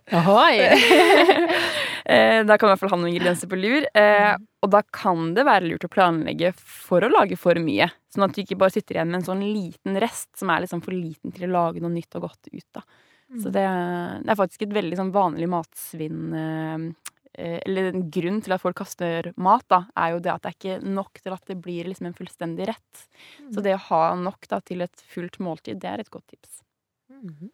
da 2.49 2.57
kan 2.59 2.67
i 2.67 2.71
hvert 2.73 2.81
fall 2.81 2.91
ha 2.93 2.99
noen 2.99 3.13
ingredienser 3.13 3.49
på 3.49 3.57
lur. 3.57 3.87
Og 4.63 4.71
da 4.71 4.83
kan 4.95 5.33
det 5.37 5.45
være 5.47 5.71
lurt 5.71 5.87
å 5.87 5.91
planlegge 5.91 6.53
for 6.59 7.03
å 7.03 7.11
lage 7.11 7.37
for 7.39 7.57
mye. 7.63 7.89
Sånn 8.13 8.27
at 8.27 8.35
du 8.35 8.43
ikke 8.43 8.59
bare 8.61 8.75
sitter 8.75 8.99
igjen 8.99 9.09
med 9.09 9.21
en 9.21 9.29
sånn 9.31 9.41
liten 9.43 9.97
rest 10.01 10.29
som 10.39 10.51
er 10.53 10.63
liksom 10.63 10.83
for 10.85 10.95
liten 10.95 11.33
til 11.33 11.47
å 11.49 11.53
lage 11.55 11.81
noe 11.83 11.93
nytt 11.93 12.19
og 12.19 12.27
godt 12.27 12.51
ut 12.53 12.79
av. 12.79 12.85
Mm. 13.33 13.41
Så 13.41 13.49
det, 13.49 13.63
det, 13.63 14.29
er 14.29 14.37
faktisk 14.37 14.65
et 14.65 14.75
veldig 14.75 14.99
sånn 14.99 15.13
vanlig 15.15 15.47
matsvinn 15.49 16.35
eh, 16.37 16.83
Eller 17.65 17.87
en 17.89 18.03
grunn 18.13 18.41
til 18.45 18.53
at 18.53 18.61
folk 18.61 18.77
kaster 18.77 19.31
mat, 19.41 19.65
da, 19.71 19.79
er 19.97 20.13
jo 20.13 20.21
det 20.21 20.33
at 20.35 20.43
det 20.43 20.51
er 20.51 20.57
ikke 20.59 20.93
nok 20.99 21.21
til 21.23 21.33
at 21.33 21.49
det 21.49 21.57
blir 21.63 21.89
liksom 21.89 22.11
en 22.11 22.17
fullstendig 22.17 22.67
rett. 22.69 23.03
Mm. 23.39 23.49
Så 23.55 23.65
det 23.65 23.73
å 23.73 23.83
ha 23.87 24.03
nok 24.19 24.45
da, 24.51 24.61
til 24.61 24.85
et 24.85 25.05
fullt 25.15 25.39
måltid, 25.41 25.81
det 25.81 25.89
er 25.89 26.03
et 26.03 26.13
godt 26.13 26.27
tips. 26.35 26.61
Mm. 27.09 27.49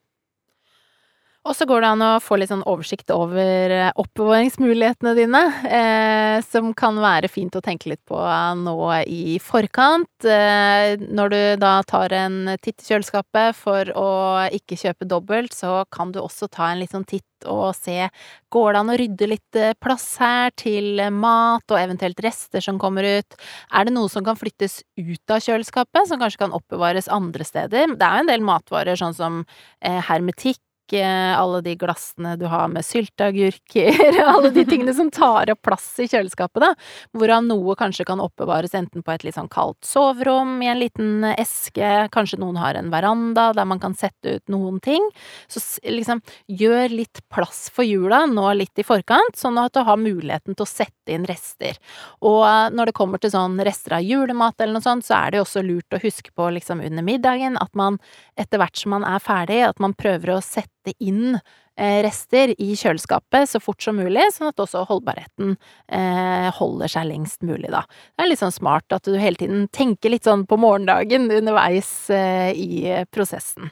Og 1.48 1.56
så 1.56 1.64
går 1.64 1.82
det 1.82 1.90
an 1.94 2.02
å 2.04 2.10
få 2.20 2.36
litt 2.36 2.52
sånn 2.52 2.66
oversikt 2.68 3.14
over 3.16 3.72
eh, 3.72 3.92
oppbevaringsmulighetene 4.02 5.14
dine, 5.16 5.44
eh, 5.72 6.36
som 6.44 6.74
kan 6.78 7.00
være 7.00 7.30
fint 7.32 7.56
å 7.56 7.62
tenke 7.64 7.88
litt 7.94 8.02
på 8.10 8.20
nå 8.60 8.76
i 9.08 9.38
forkant. 9.40 10.28
Eh, 10.28 11.00
når 11.00 11.32
du 11.32 11.40
da 11.64 11.78
tar 11.88 12.14
en 12.18 12.58
titt 12.60 12.84
i 12.84 12.92
kjøleskapet 12.92 13.56
for 13.56 13.94
å 13.96 14.12
ikke 14.60 14.78
kjøpe 14.84 15.08
dobbelt, 15.08 15.56
så 15.56 15.86
kan 15.96 16.12
du 16.12 16.20
også 16.20 16.52
ta 16.52 16.74
en 16.74 16.84
litt 16.84 16.92
sånn 16.92 17.08
titt 17.08 17.24
og 17.48 17.72
se 17.78 18.10
går 18.52 18.74
det 18.74 18.80
an 18.82 18.92
å 18.92 19.00
rydde 19.00 19.28
litt 19.32 19.58
eh, 19.58 19.76
plass 19.80 20.08
her 20.20 20.52
til 20.60 21.00
mat 21.16 21.64
og 21.72 21.80
eventuelt 21.80 22.20
rester 22.26 22.64
som 22.64 22.80
kommer 22.82 23.08
ut. 23.08 23.38
Er 23.72 23.88
det 23.88 23.96
noe 23.96 24.12
som 24.12 24.28
kan 24.28 24.36
flyttes 24.36 24.82
ut 25.00 25.32
av 25.32 25.40
kjøleskapet, 25.46 26.10
som 26.10 26.20
kanskje 26.20 26.44
kan 26.44 26.56
oppbevares 26.58 27.08
andre 27.08 27.48
steder? 27.48 27.96
Det 27.96 28.06
er 28.06 28.20
jo 28.20 28.28
en 28.28 28.34
del 28.36 28.44
matvarer 28.44 29.00
sånn 29.00 29.16
som 29.16 29.46
eh, 29.80 30.02
hermetikk 30.10 30.60
alle 30.98 31.62
de 31.62 31.76
glassene 31.80 32.36
du 32.40 32.48
har 32.50 32.68
med 32.72 32.86
sylteagurker, 32.86 34.00
alle 34.34 34.50
de 34.56 34.66
tingene 34.66 34.94
som 34.98 35.12
tar 35.14 35.52
opp 35.54 35.62
plass 35.66 35.88
i 36.02 36.08
kjøleskapet, 36.10 36.64
da. 36.64 36.72
Hvorav 37.14 37.44
noe 37.46 37.76
kanskje 37.80 38.08
kan 38.10 38.22
oppbevares 38.24 38.74
enten 38.78 39.04
på 39.06 39.14
et 39.14 39.26
litt 39.28 39.38
sånn 39.38 39.52
kaldt 39.52 39.86
soverom, 39.86 40.58
i 40.64 40.72
en 40.72 40.82
liten 40.82 41.28
eske, 41.36 42.10
kanskje 42.14 42.40
noen 42.42 42.60
har 42.60 42.80
en 42.80 42.92
veranda 42.94 43.50
der 43.56 43.68
man 43.70 43.82
kan 43.82 43.96
sette 43.98 44.40
ut 44.40 44.52
noen 44.52 44.80
ting. 44.84 45.06
Så 45.48 45.62
liksom, 45.86 46.24
gjør 46.48 46.90
litt 46.94 47.24
plass 47.30 47.68
for 47.74 47.88
jula 47.88 48.26
nå 48.30 48.48
litt 48.58 48.80
i 48.80 48.88
forkant, 48.88 49.38
sånn 49.38 49.60
at 49.62 49.76
du 49.76 49.84
har 49.86 50.00
muligheten 50.00 50.58
til 50.58 50.66
å 50.66 50.70
sette 50.70 51.14
inn 51.14 51.28
rester. 51.30 51.78
Og 52.26 52.42
eh, 52.48 52.70
når 52.76 52.92
det 52.92 52.98
kommer 52.98 53.22
til 53.22 53.34
sånn 53.34 53.60
rester 53.66 54.00
av 54.00 54.06
julemat 54.06 54.60
eller 54.60 54.78
noe 54.80 54.86
sånt, 54.86 55.08
så 55.08 55.18
er 55.20 55.32
det 55.32 55.42
jo 55.42 55.46
også 55.48 55.66
lurt 55.66 55.96
å 55.96 56.02
huske 56.04 56.34
på 56.36 56.50
liksom 56.56 56.84
under 56.86 57.06
middagen 57.06 57.58
at 57.60 57.74
man 57.78 58.00
etter 58.40 58.62
hvert 58.62 58.78
som 58.80 58.96
man 58.96 59.08
er 59.08 59.22
ferdig, 59.24 59.62
at 59.68 59.82
man 59.84 59.96
prøver 59.98 60.36
å 60.36 60.44
sette 60.44 60.79
sette 60.90 61.04
inn 61.04 61.38
eh, 61.78 62.02
rester 62.04 62.54
i 62.58 62.76
kjøleskapet 62.76 63.50
så 63.50 63.60
fort 63.60 63.82
som 63.82 63.96
mulig, 63.96 64.22
sånn 64.34 64.50
at 64.50 64.60
også 64.60 64.86
holdbarheten 64.90 65.58
eh, 65.88 66.50
holder 66.54 66.88
seg 66.88 67.08
lengst 67.08 67.42
mulig, 67.44 67.70
da. 67.72 67.84
Det 68.16 68.24
er 68.24 68.30
litt 68.30 68.40
sånn 68.40 68.52
smart 68.56 68.92
at 68.92 69.06
du 69.06 69.18
hele 69.18 69.38
tiden 69.38 69.68
tenker 69.72 70.10
litt 70.10 70.26
sånn 70.26 70.46
på 70.46 70.58
morgendagen 70.58 71.30
underveis 71.40 72.10
eh, 72.10 72.54
i 72.54 73.04
prosessen. 73.12 73.72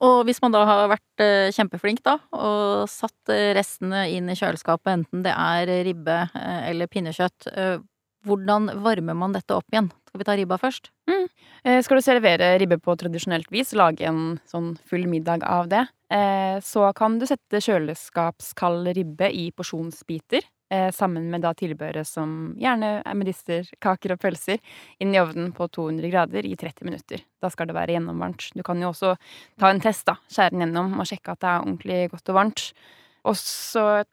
Og 0.00 0.22
hvis 0.24 0.38
man 0.40 0.54
da 0.54 0.62
har 0.64 0.86
vært 0.88 1.22
kjempeflink, 1.52 1.98
da, 2.00 2.14
og 2.32 2.86
satt 2.88 3.28
restene 3.52 4.06
inn 4.08 4.30
i 4.32 4.36
kjøleskapet, 4.38 4.94
enten 4.94 5.26
det 5.26 5.34
er 5.36 5.68
ribbe 5.84 6.22
eller 6.40 6.88
pinnekjøtt, 6.88 7.50
hvordan 8.26 8.70
varmer 8.84 9.16
man 9.16 9.34
dette 9.36 9.56
opp 9.56 9.68
igjen? 9.72 9.90
Skal 10.10 10.22
vi 10.22 10.26
ta 10.26 10.36
ribba 10.36 10.58
først? 10.58 10.90
Mm. 11.10 11.26
Eh, 11.64 11.80
skal 11.84 12.00
du 12.00 12.04
servere 12.04 12.52
ribbe 12.60 12.80
på 12.82 12.96
tradisjonelt 12.98 13.50
vis, 13.52 13.74
lage 13.78 14.06
en 14.08 14.38
sånn 14.48 14.72
full 14.88 15.06
middag 15.10 15.44
av 15.46 15.68
det, 15.70 15.84
eh, 16.10 16.58
så 16.64 16.88
kan 16.96 17.18
du 17.20 17.26
sette 17.26 17.60
kjøleskapskald 17.60 18.90
ribbe 18.96 19.30
i 19.30 19.50
porsjonsbiter. 19.52 20.42
Eh, 20.72 20.90
sammen 20.94 21.24
med 21.30 21.42
da 21.42 21.50
tilbehøret 21.52 22.06
som 22.06 22.54
gjerne 22.56 23.02
er 23.02 23.14
medister, 23.18 23.66
kaker 23.82 24.12
og 24.14 24.20
pølser, 24.22 24.60
inn 25.02 25.12
i 25.12 25.18
ovnen 25.18 25.50
på 25.52 25.66
200 25.66 26.10
grader 26.12 26.46
i 26.46 26.54
30 26.54 26.86
minutter. 26.86 27.24
Da 27.42 27.50
skal 27.50 27.66
det 27.66 27.74
være 27.74 27.96
gjennomvarmt. 27.96 28.52
Du 28.54 28.62
kan 28.62 28.78
jo 28.78 28.92
også 28.92 29.16
ta 29.58 29.70
en 29.70 29.82
test, 29.82 30.06
da. 30.06 30.14
Skjære 30.30 30.54
den 30.54 30.62
gjennom 30.62 30.94
og 31.00 31.06
sjekke 31.10 31.34
at 31.34 31.42
det 31.42 31.50
er 31.50 31.64
ordentlig 31.64 32.10
godt 32.12 32.30
og 32.30 32.38
varmt. 32.38 32.72
Og 33.28 33.36
så 33.38 33.84
et 34.00 34.08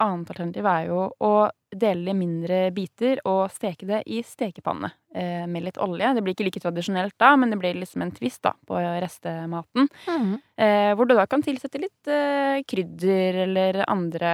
annet 0.00 0.30
alternativ 0.30 0.66
er 0.66 0.86
jo 0.88 1.00
å 1.22 1.32
dele 1.70 2.10
i 2.10 2.16
mindre 2.16 2.60
biter 2.74 3.20
og 3.28 3.50
steke 3.54 3.86
det 3.86 4.00
i 4.10 4.20
stekepanne 4.26 4.90
eh, 5.14 5.46
med 5.50 5.64
litt 5.66 5.78
olje. 5.82 6.12
Det 6.16 6.24
blir 6.24 6.34
ikke 6.34 6.46
like 6.48 6.62
tradisjonelt 6.62 7.14
da, 7.20 7.34
men 7.38 7.52
det 7.52 7.60
blir 7.60 7.78
liksom 7.78 8.04
en 8.04 8.14
twist 8.14 8.42
da 8.46 8.54
på 8.66 8.80
restematen. 9.02 9.90
Mm. 10.08 10.32
Eh, 10.56 10.90
hvor 10.98 11.06
du 11.06 11.14
da 11.18 11.26
kan 11.30 11.44
tilsette 11.46 11.82
litt 11.82 12.10
eh, 12.10 12.62
krydder 12.66 13.44
eller 13.46 13.82
andre, 13.86 14.32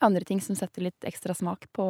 andre 0.00 0.24
ting 0.26 0.40
som 0.42 0.56
setter 0.58 0.88
litt 0.88 1.06
ekstra 1.06 1.34
smak 1.34 1.68
på, 1.76 1.86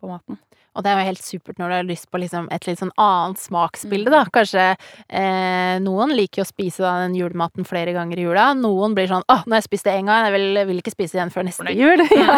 på 0.00 0.10
maten. 0.10 0.38
Og 0.76 0.84
det 0.84 0.92
er 0.92 1.00
jo 1.00 1.08
helt 1.08 1.24
supert 1.24 1.60
når 1.60 1.70
du 1.70 1.74
har 1.78 1.86
lyst 1.88 2.08
på 2.12 2.20
liksom 2.20 2.48
et 2.52 2.66
litt 2.68 2.80
sånn 2.80 2.92
annet 3.00 3.40
smaksbilde, 3.40 4.12
da. 4.12 4.22
Kanskje 4.32 4.64
eh, 5.08 5.76
noen 5.80 6.12
liker 6.16 6.44
å 6.44 6.48
spise 6.48 6.84
da, 6.84 6.98
den 7.06 7.16
julematen 7.16 7.64
flere 7.68 7.94
ganger 7.96 8.20
i 8.20 8.26
jula. 8.26 8.50
Noen 8.58 8.96
blir 8.96 9.08
sånn 9.08 9.24
'Å, 9.24 9.38
nå 9.46 9.56
har 9.56 9.62
jeg 9.62 9.68
spist 9.70 9.88
det 9.88 9.96
én 9.96 10.10
gang, 10.10 10.26
jeg 10.28 10.34
vil, 10.36 10.60
vil, 10.68 10.82
ikke 10.82 10.92
spise 10.92 11.16
det 11.16 11.20
igjen 11.22 11.32
før 11.32 11.46
neste 11.48 11.72
jul'. 11.72 12.04
ja. 12.20 12.36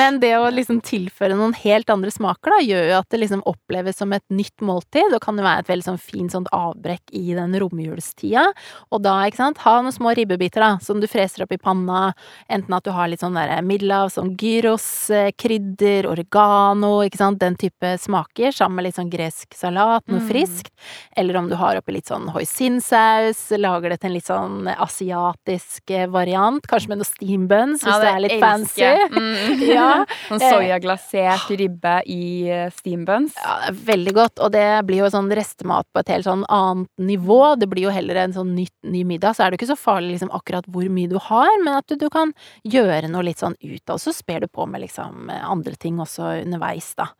Men 0.00 0.20
det 0.22 0.32
å 0.38 0.48
liksom 0.52 0.80
tilføre 0.84 1.36
noen 1.36 1.52
helt 1.60 1.92
andre 1.92 2.12
smaker, 2.14 2.56
da, 2.56 2.62
gjør 2.64 2.88
jo 2.88 2.96
at 3.02 3.10
det 3.12 3.22
liksom 3.24 3.44
oppleves 3.52 4.00
som 4.00 4.16
et 4.16 4.24
nytt 4.32 4.64
måltid, 4.64 5.12
og 5.12 5.20
kan 5.24 5.36
jo 5.36 5.44
være 5.44 5.66
et 5.66 5.72
veldig 5.72 5.88
sånn 5.90 6.00
fint 6.00 6.32
sånt 6.32 6.48
avbrekk 6.56 7.12
i 7.12 7.36
den 7.36 7.52
romjulstida. 7.60 8.46
Og 8.92 9.04
da, 9.04 9.18
ikke 9.28 9.42
sant, 9.42 9.60
ha 9.66 9.76
noen 9.82 9.94
små 9.94 10.16
ribbebiter, 10.16 10.64
da, 10.64 10.72
som 10.80 11.04
du 11.04 11.08
freser 11.10 11.44
opp 11.44 11.52
i 11.52 11.60
panna. 11.60 12.14
Enten 12.48 12.72
at 12.72 12.88
du 12.88 12.94
har 12.96 13.12
litt 13.12 13.20
sånn 13.20 13.36
derre 13.36 13.60
middellav, 13.60 14.08
sånn 14.18 14.34
gyros, 14.40 14.86
eh, 15.14 15.30
krydder, 15.38 16.06
oregano, 16.10 16.98
ikke 17.06 17.20
sant, 17.20 17.38
den 17.40 17.56
type 17.56 17.94
smaker, 18.02 18.52
sammen 18.52 18.76
med 18.80 18.88
litt 18.88 18.98
sånn 18.98 19.10
gresk 19.12 19.54
salat, 19.56 20.02
noe 20.08 20.20
Mm. 20.20 20.28
friskt. 20.28 20.70
Eller 21.16 21.36
om 21.38 21.48
du 21.48 21.54
har 21.56 21.76
oppi 21.78 21.92
litt 21.94 22.06
sånn 22.10 22.28
hoisinsaus, 22.34 23.40
lager 23.58 23.90
det 23.90 24.00
til 24.00 24.10
en 24.10 24.14
litt 24.14 24.26
sånn 24.28 24.68
asiatisk 24.76 25.90
eh, 25.90 26.06
variant, 26.10 26.64
kanskje 26.68 26.88
med 26.92 26.98
noe 27.00 27.08
steam 27.08 27.46
buns, 27.48 27.82
hvis 27.84 28.00
det 28.02 28.10
er 28.12 28.20
litt 28.24 28.40
fancy. 28.42 28.84
Mm. 29.12 29.36
Ja. 29.78 30.04
Sånn 30.28 30.40
soyaglasert 30.40 31.48
ribbe 31.58 31.96
i 32.06 32.48
steambuns. 32.48 32.76
steam 32.78 33.04
buns. 33.04 33.34
Ja, 33.36 33.56
det 33.60 33.68
er 33.72 33.78
veldig 33.92 34.12
godt, 34.16 34.40
og 34.44 34.52
det 34.54 34.66
blir 34.88 35.02
jo 35.02 35.10
sånn 35.12 35.28
restemat 35.34 35.86
på 35.94 36.00
et 36.00 36.08
helt 36.08 36.24
sånn 36.26 36.44
annet 36.48 36.88
nivå. 36.98 37.58
Det 37.58 37.68
blir 37.70 37.84
jo 37.88 37.92
heller 37.94 38.16
en 38.24 38.32
sånn 38.32 38.54
nytt, 38.56 38.72
ny 38.84 39.02
middag, 39.04 39.34
så 39.36 39.44
er 39.44 39.50
det 39.50 39.58
jo 39.58 39.66
ikke 39.66 39.72
så 39.76 39.78
farlig 39.80 40.16
liksom 40.16 40.30
akkurat 40.34 40.64
hvor 40.72 40.88
mye 40.92 41.08
du 41.10 41.18
har, 41.18 41.50
men 41.64 41.74
at 41.78 41.86
du, 41.88 41.96
du 42.00 42.08
kan 42.10 42.32
gjøre 42.64 43.10
noe 43.10 43.22
litt 43.28 43.38
sånn 43.42 43.56
ut 43.60 43.92
av, 43.92 43.98
så 44.08 44.16
sper 44.16 44.40
du 44.44 44.48
på 44.48 44.66
med 44.68 44.82
liksom 44.86 45.28
andre 45.30 45.76
ting 45.80 46.00
også 46.02 46.32
underveis, 46.42 46.90
da. 46.98 47.10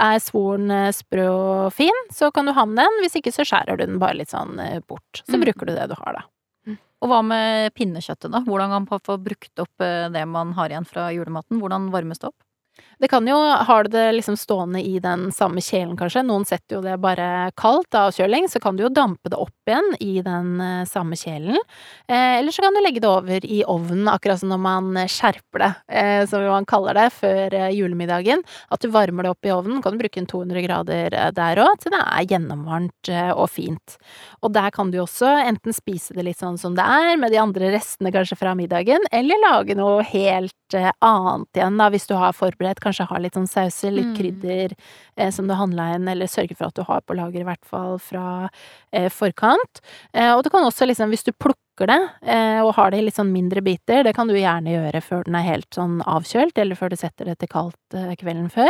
Er 0.00 0.16
svoren 0.24 0.70
eh, 0.72 0.90
sprø 0.96 1.26
og 1.28 1.72
fin, 1.76 1.96
så 2.14 2.30
kan 2.32 2.48
du 2.48 2.54
ha 2.56 2.64
med 2.66 2.80
den, 2.80 3.00
hvis 3.04 3.18
ikke 3.20 3.32
så 3.36 3.44
skjærer 3.44 3.76
du 3.76 3.84
den 3.86 3.98
bare 4.00 4.16
litt 4.16 4.32
sånn 4.32 4.56
eh, 4.64 4.78
bort. 4.88 5.20
Så 5.26 5.36
Mm. 5.36 5.44
bruker 5.44 5.68
du 5.68 5.74
det 5.76 5.88
du 5.92 5.96
har, 6.00 6.20
da. 6.20 6.26
Og 7.00 7.08
hva 7.08 7.22
med 7.24 7.72
pinnekjøttet, 7.76 8.28
da? 8.32 8.40
Hvordan 8.44 8.68
kan 8.72 8.84
man 8.88 9.00
få 9.00 9.14
brukt 9.24 9.60
opp 9.62 9.80
eh, 9.84 10.08
det 10.12 10.24
man 10.28 10.52
har 10.56 10.68
igjen 10.72 10.88
fra 10.88 11.06
julematen? 11.12 11.60
Hvordan 11.60 11.90
varmes 11.92 12.18
det 12.20 12.28
opp? 12.28 12.36
Det 13.00 13.08
kan 13.08 13.24
jo, 13.24 13.36
du 13.82 13.88
det 13.88 14.12
liksom 14.12 14.36
stående 14.36 14.82
i 14.84 14.98
den 15.00 15.30
samme 15.32 15.62
kjelen 15.64 15.96
kanskje, 15.96 16.20
noen 16.28 16.44
setter 16.44 16.76
jo 16.76 16.80
det 16.84 16.98
bare 17.00 17.48
kaldt 17.56 17.96
av 17.96 18.10
avkjøling, 18.10 18.44
så 18.52 18.60
kan 18.60 18.76
du 18.76 18.82
jo 18.84 18.90
dampe 18.92 19.30
det 19.32 19.38
opp 19.40 19.70
igjen 19.70 19.94
i 20.04 20.20
den 20.20 20.60
eh, 20.60 20.82
samme 20.84 21.16
kjelen. 21.16 21.56
Eh, 22.10 22.36
eller 22.42 22.52
så 22.52 22.60
kan 22.60 22.76
du 22.76 22.82
legge 22.84 23.00
det 23.00 23.08
over 23.08 23.46
i 23.46 23.62
ovnen, 23.64 24.04
akkurat 24.12 24.42
som 24.42 24.52
når 24.52 24.60
man 24.60 25.00
skjerper 25.08 25.64
det, 25.64 25.70
eh, 25.96 26.26
som 26.28 26.44
man 26.44 26.68
kaller 26.68 26.98
det, 26.98 27.06
før 27.16 27.56
eh, 27.56 27.70
julemiddagen. 27.78 28.44
At 28.68 28.84
du 28.84 28.90
varmer 28.92 29.24
det 29.24 29.32
opp 29.32 29.48
i 29.48 29.54
ovnen, 29.54 29.80
kan 29.80 29.96
du 29.96 30.02
bruke 30.04 30.20
en 30.20 30.28
200 30.28 30.66
grader 30.68 31.16
eh, 31.16 31.32
der 31.40 31.62
òg, 31.64 31.72
til 31.80 31.96
det 31.96 32.02
er 32.04 32.28
gjennomvarmt 32.34 33.12
og 33.32 33.46
fint. 33.48 33.96
Og 34.44 34.52
der 34.52 34.68
kan 34.76 34.92
du 34.92 35.00
også 35.00 35.32
enten 35.46 35.72
spise 35.72 36.12
det 36.18 36.26
litt 36.28 36.42
sånn 36.44 36.60
som 36.60 36.76
det 36.76 36.84
er, 36.84 37.14
med 37.16 37.32
de 37.32 37.40
andre 37.40 37.72
restene 37.78 38.12
kanskje 38.12 38.36
fra 38.42 38.52
middagen, 38.58 39.08
eller 39.08 39.40
lage 39.48 39.78
noe 39.78 40.04
helt 40.04 40.52
annet 41.00 41.56
igjen, 41.56 41.80
da, 41.80 41.88
hvis 41.90 42.06
du 42.06 42.14
har 42.18 42.36
forberedt, 42.36 42.78
kanskje 42.82 42.89
har 42.98 43.18
litt 43.20 43.34
sånn 43.34 43.46
sauser, 43.48 43.90
litt 43.90 44.06
Mm. 44.06 44.16
krydder 44.16 44.72
eh, 45.16 45.30
som 45.30 45.46
du 45.46 45.54
handla 45.54 45.94
inn, 45.94 46.08
eller 46.08 46.26
sørge 46.26 46.56
for 46.56 46.66
at 46.66 46.74
du 46.74 46.82
har 46.82 47.00
på 47.02 47.14
lager, 47.14 47.40
i 47.40 47.44
hvert 47.44 47.64
fall 47.64 47.98
fra 47.98 48.48
eh, 48.92 49.08
forkant. 49.08 49.80
Eh, 50.12 50.32
og 50.34 50.42
du 50.42 50.50
kan 50.50 50.64
også 50.64 50.86
liksom, 50.86 51.08
hvis 51.10 51.24
du 51.24 51.32
plukker 51.32 51.59
det, 51.88 52.00
eh, 52.26 52.60
og 52.60 52.74
har 52.76 52.90
det 52.90 52.98
i 53.00 53.02
litt 53.06 53.16
sånn 53.16 53.32
mindre 53.32 53.62
biter, 53.62 54.02
det 54.04 54.14
kan 54.14 54.28
du 54.28 54.34
gjerne 54.34 54.74
gjøre 54.74 55.00
før 55.02 55.24
den 55.24 55.34
er 55.40 55.46
helt 55.48 55.70
sånn 55.74 56.00
avkjølt, 56.04 56.58
eller 56.58 56.74
før 56.76 56.90
du 56.90 56.96
setter 56.96 57.24
det 57.30 57.38
til 57.38 57.48
kaldt 57.48 57.94
eh, 57.94 58.14
kvelden 58.20 58.50
før. 58.52 58.68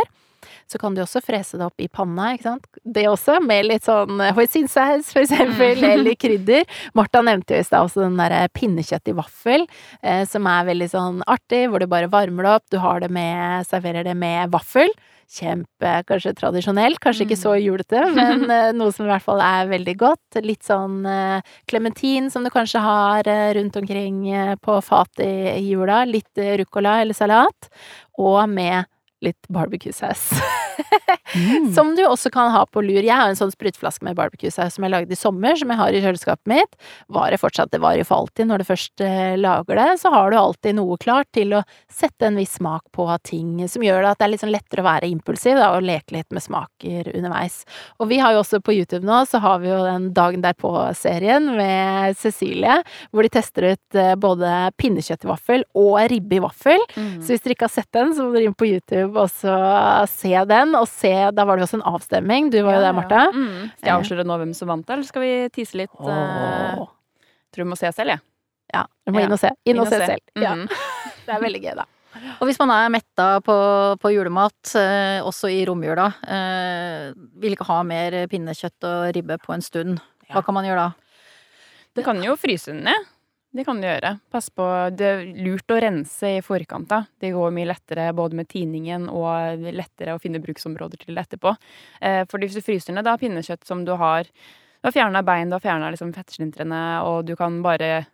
Så 0.67 0.79
kan 0.81 0.95
du 0.95 1.03
også 1.03 1.21
frese 1.21 1.59
det 1.61 1.67
opp 1.67 1.81
i 1.85 1.89
panna, 1.93 2.31
ikke 2.33 2.47
sant. 2.47 2.65
Det 2.85 3.05
også, 3.11 3.41
med 3.45 3.67
litt 3.67 3.85
sånn 3.85 4.23
hoisinsaus, 4.35 5.11
for 5.13 5.21
eksempel, 5.21 5.77
Mm. 5.77 5.91
eller 5.93 6.15
krydder. 6.17 6.65
Martha 6.95 7.21
nevnte 7.21 7.57
jo 7.59 7.61
i 7.61 7.67
stad 7.69 7.85
også 7.85 8.07
den 8.07 8.17
derre 8.17 8.49
pinnekjøtt 8.57 9.09
i 9.13 9.17
vaffel, 9.19 9.67
eh, 10.03 10.25
som 10.25 10.47
er 10.47 10.65
veldig 10.65 10.89
sånn 10.91 11.23
artig, 11.29 11.69
hvor 11.69 11.79
du 11.81 11.87
bare 11.87 12.09
varmer 12.09 12.43
det 12.45 12.55
opp, 12.57 12.65
du 12.71 12.79
har 12.79 13.01
det 13.01 13.11
med, 13.11 13.67
serverer 13.69 14.05
det 14.05 14.17
med 14.17 14.51
vaffel. 14.51 14.89
Kjempe, 15.31 15.93
kanskje 16.09 16.35
tradisjonelt, 16.35 16.99
kanskje 17.03 17.29
ikke 17.29 17.39
så 17.39 17.55
julete, 17.61 18.03
men 18.17 18.47
eh, 18.55 18.73
noe 18.75 18.91
som 18.95 19.07
i 19.07 19.13
hvert 19.13 19.27
fall 19.27 19.43
er 19.45 19.71
veldig 19.71 19.97
godt. 20.01 20.41
Litt 20.43 20.67
sånn 20.67 21.05
klementin 21.71 22.31
som 22.31 22.45
du 22.45 22.51
kanskje 22.51 22.83
har 22.83 23.29
eh, 23.29 23.55
rundt 23.55 23.77
omkring 23.77 24.29
eh, 24.31 24.57
på 24.57 24.81
fatet 24.85 25.25
i, 25.27 25.69
jula. 25.71 26.05
Litt 26.05 26.39
eh, 26.39 26.57
ruccola 26.61 27.01
eller 27.03 27.15
salat. 27.15 27.71
Og 28.19 28.43
med 28.49 28.85
litt 29.25 29.53
barbecue-saus. 29.53 30.31
Mm. 31.31 31.71
Som 31.75 31.93
du 31.95 32.03
også 32.03 32.31
kan 32.35 32.51
ha 32.51 32.65
på 32.67 32.83
lur. 32.83 32.99
Jeg 33.05 33.15
har 33.15 33.31
en 33.31 33.39
sånn 33.39 33.53
sprutflaske 33.53 34.03
med 34.03 34.17
barbecue-saus 34.19 34.75
som 34.75 34.87
jeg 34.87 34.91
lagde 34.91 35.15
i 35.15 35.19
sommer, 35.19 35.55
som 35.59 35.71
jeg 35.71 35.79
har 35.79 35.95
i 35.95 36.01
kjøleskapet 36.03 36.51
mitt. 36.51 36.75
Varer 37.13 37.39
fortsatt, 37.39 37.71
det 37.71 37.79
varer 37.83 38.07
for 38.09 38.25
alltid. 38.25 38.49
Når 38.51 38.63
du 38.63 38.67
først 38.67 39.05
eh, 39.07 39.37
lager 39.39 39.79
det, 39.79 39.89
så 40.03 40.11
har 40.15 40.33
du 40.33 40.39
alltid 40.41 40.79
noe 40.81 40.99
klart 41.01 41.31
til 41.37 41.55
å 41.55 41.63
sette 41.93 42.27
en 42.27 42.39
viss 42.41 42.57
smak 42.59 42.89
på 42.97 43.07
ting, 43.27 43.69
som 43.71 43.85
gjør 43.85 44.03
det 44.03 44.11
at 44.11 44.21
det 44.21 44.27
er 44.27 44.33
litt 44.35 44.45
sånn 44.45 44.55
lettere 44.55 44.83
å 44.83 44.89
være 44.89 45.11
impulsiv 45.11 45.59
da, 45.61 45.71
og 45.77 45.87
leke 45.87 46.17
litt 46.17 46.35
med 46.35 46.45
smaker 46.45 47.13
underveis. 47.15 47.63
Og 48.03 48.11
vi 48.11 48.21
har 48.23 48.35
jo 48.35 48.43
også 48.43 48.63
på 48.65 48.75
YouTube 48.75 49.07
nå, 49.07 49.23
så 49.31 49.41
har 49.45 49.63
vi 49.63 49.71
jo 49.71 49.79
den 49.87 50.11
Dagen 50.17 50.43
derpå-serien 50.43 51.47
med 51.55 52.19
Cecilie, 52.19 52.81
hvor 53.15 53.25
de 53.25 53.33
tester 53.33 53.71
ut 53.73 53.99
eh, 53.99 54.17
både 54.21 54.51
pinnekjøtt 54.81 55.25
i 55.25 55.31
vaffel 55.31 55.65
og 55.79 55.97
ribbe 56.11 56.39
i 56.39 56.43
vaffel. 56.43 56.83
Mm. 56.97 57.21
Så 57.23 57.35
hvis 57.35 57.45
dere 57.45 57.57
ikke 57.57 57.69
har 57.69 57.75
sett 57.77 57.91
den, 57.97 58.15
så 58.17 58.27
må 58.27 58.35
dere 58.35 58.51
inn 58.51 58.59
på 58.59 58.69
YouTube 58.69 59.15
og 59.15 59.31
så 59.33 59.55
se 60.11 60.35
den, 60.51 60.70
og 60.79 60.89
se 60.89 61.13
Da 61.35 61.45
var 61.45 61.57
det 61.57 61.65
jo 61.65 61.69
også 61.69 61.79
en 61.81 61.87
avstemning. 61.95 62.51
Du 62.53 62.59
var 62.67 62.79
jo 62.79 62.83
der, 62.85 62.93
Martha. 62.97 63.23
Mm. 63.35 63.71
Skal 63.77 63.89
jeg 63.91 63.97
avsløre 63.99 64.25
nå 64.29 64.37
hvem 64.43 64.55
som 64.57 64.69
vant, 64.73 64.91
eller 64.91 65.07
skal 65.09 65.23
vi 65.25 65.33
tise 65.55 65.79
litt? 65.83 65.91
Oh. 65.99 66.11
Uh, 66.11 66.85
tror 67.53 67.65
vi 67.65 67.71
må 67.73 67.79
se 67.79 67.91
selv, 67.97 68.15
jeg. 68.17 68.21
Ja, 68.75 68.85
du 69.07 69.13
må 69.13 69.21
Ja. 69.23 69.27
inn 69.27 69.33
og 69.35 69.41
se. 69.43 69.51
Inn, 69.67 69.81
og 69.83 69.89
se 69.91 69.99
selv. 69.99 70.23
Ja, 70.39 70.55
Mm. 70.55 70.69
det 71.27 71.35
er 71.35 71.43
veldig 71.43 71.63
gøy, 71.65 71.75
da. 71.83 71.87
Og 72.41 72.47
hvis 72.49 72.59
man 72.59 72.71
er 72.75 72.89
metta 72.91 73.27
på, 73.47 73.55
på 74.03 74.11
julemat, 74.15 74.75
eh, 74.79 75.21
også 75.23 75.51
i 75.51 75.61
romjula, 75.67 76.09
eh, 76.27 77.13
vil 77.39 77.55
ikke 77.55 77.67
ha 77.69 77.83
mer 77.87 78.17
pinnekjøtt 78.31 78.87
og 78.89 79.15
ribbe 79.15 79.39
på 79.43 79.55
en 79.55 79.63
stund, 79.63 80.01
hva 80.31 80.43
kan 80.47 80.55
man 80.55 80.67
gjøre 80.67 80.89
da? 80.89 80.93
Du 81.95 82.03
kan 82.07 82.19
jo 82.23 82.37
fryse 82.39 82.71
den 82.71 82.85
ned. 82.87 83.10
Det 83.53 83.65
kan 83.67 83.81
du 83.83 83.87
gjøre. 83.89 84.13
Pass 84.31 84.47
på, 84.55 84.65
det 84.95 85.07
er 85.11 85.25
lurt 85.43 85.73
å 85.75 85.81
rense 85.83 86.29
i 86.37 86.43
forkant. 86.45 86.87
da. 86.89 87.01
Det 87.19 87.33
går 87.35 87.51
mye 87.57 87.67
lettere 87.67 88.13
både 88.15 88.39
med 88.39 88.49
tiningen 88.49 89.09
og 89.11 89.65
lettere 89.75 90.15
å 90.15 90.21
finne 90.23 90.39
bruksområder 90.43 91.03
til 91.03 91.19
etterpå. 91.19 91.57
For 92.31 92.39
hvis 92.39 92.55
du 92.55 92.63
fryser 92.63 92.95
ned 92.95 93.05
da 93.09 93.17
pinnekjøtt 93.19 93.67
som 93.67 93.83
du 93.85 93.97
har 93.99 94.25
Du 94.81 94.87
har 94.89 94.95
fjerna 94.95 95.21
bein, 95.23 95.51
du 95.51 95.59
har 95.59 95.61
fjerna 95.61 95.91
liksom 95.93 96.15
fettslintrene, 96.17 97.03
og 97.05 97.27
du 97.29 97.35
kan 97.37 97.59
bare 97.61 98.07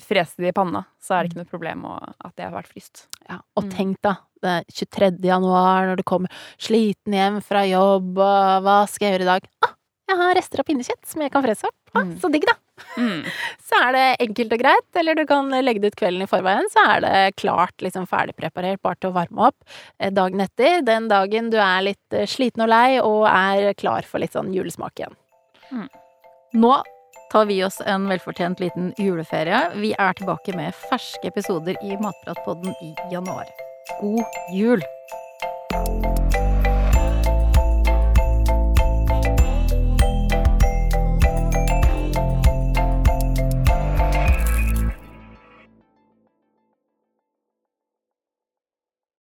frese 0.00 0.40
det 0.40 0.48
i 0.48 0.52
panna, 0.56 0.80
så 0.98 1.18
er 1.18 1.26
det 1.26 1.34
ikke 1.34 1.42
noe 1.42 1.50
problem 1.50 1.84
at 1.84 2.32
det 2.38 2.46
har 2.46 2.54
vært 2.54 2.70
fryst. 2.72 3.02
Ja, 3.28 3.42
og 3.54 3.64
Mm. 3.66 3.70
tenk 3.76 4.00
da, 4.00 4.14
det 4.40 4.48
er 4.48 4.64
23. 4.72 5.20
januar 5.20 5.84
når 5.84 5.96
du 6.00 6.02
kommer 6.02 6.30
sliten 6.58 7.12
hjem 7.12 7.42
fra 7.44 7.66
jobb, 7.68 8.16
og 8.16 8.62
hva 8.64 8.88
skal 8.88 9.10
jeg 9.10 9.18
gjøre 9.18 9.26
i 9.28 9.32
dag? 9.34 9.48
Ah, 9.68 9.73
jeg 10.08 10.18
har 10.20 10.34
rester 10.36 10.60
av 10.60 10.66
pinnekjøtt 10.68 11.06
som 11.08 11.22
jeg 11.24 11.32
kan 11.32 11.42
frese 11.44 11.66
opp. 11.70 11.76
Ah, 11.94 12.02
Mm. 12.04 12.14
så 12.20 12.28
digg, 12.32 12.44
da! 12.48 12.54
Mm. 12.98 13.20
Så 13.68 13.78
er 13.78 13.92
det 13.94 14.04
enkelt 14.26 14.52
og 14.52 14.58
greit, 14.64 14.88
eller 14.98 15.14
du 15.14 15.24
kan 15.30 15.48
legge 15.62 15.80
det 15.80 15.92
ut 15.92 15.96
kvelden 16.00 16.24
i 16.24 16.26
forveien, 16.30 16.66
så 16.72 16.82
er 16.90 17.00
det 17.04 17.36
klart 17.38 17.82
liksom 17.82 18.06
ferdigpreparert, 18.10 18.82
bare 18.82 18.98
til 19.00 19.10
å 19.12 19.14
varme 19.14 19.46
opp 19.48 19.56
eh, 19.98 20.10
dagen 20.10 20.42
etter. 20.42 20.80
Den 20.82 21.06
dagen 21.08 21.50
du 21.54 21.56
er 21.62 21.84
litt 21.86 22.12
eh, 22.18 22.26
sliten 22.26 22.66
og 22.66 22.72
lei, 22.74 22.98
og 23.00 23.28
er 23.30 23.72
klar 23.78 24.02
for 24.02 24.18
litt 24.22 24.34
sånn 24.34 24.50
julesmak 24.54 24.98
igjen. 24.98 25.14
Nå 26.54 26.72
tar 27.32 27.46
vi 27.46 27.60
oss 27.66 27.80
en 27.86 28.04
velfortjent 28.10 28.60
liten 28.62 28.92
juleferie. 28.98 29.62
Vi 29.78 29.94
er 29.98 30.18
tilbake 30.18 30.54
med 30.58 30.74
ferske 30.90 31.30
episoder 31.32 31.78
i 31.82 31.96
Matpratpodden 32.02 32.74
i 32.82 32.92
januar. 33.14 33.46
God 34.02 34.42
jul! 34.54 34.82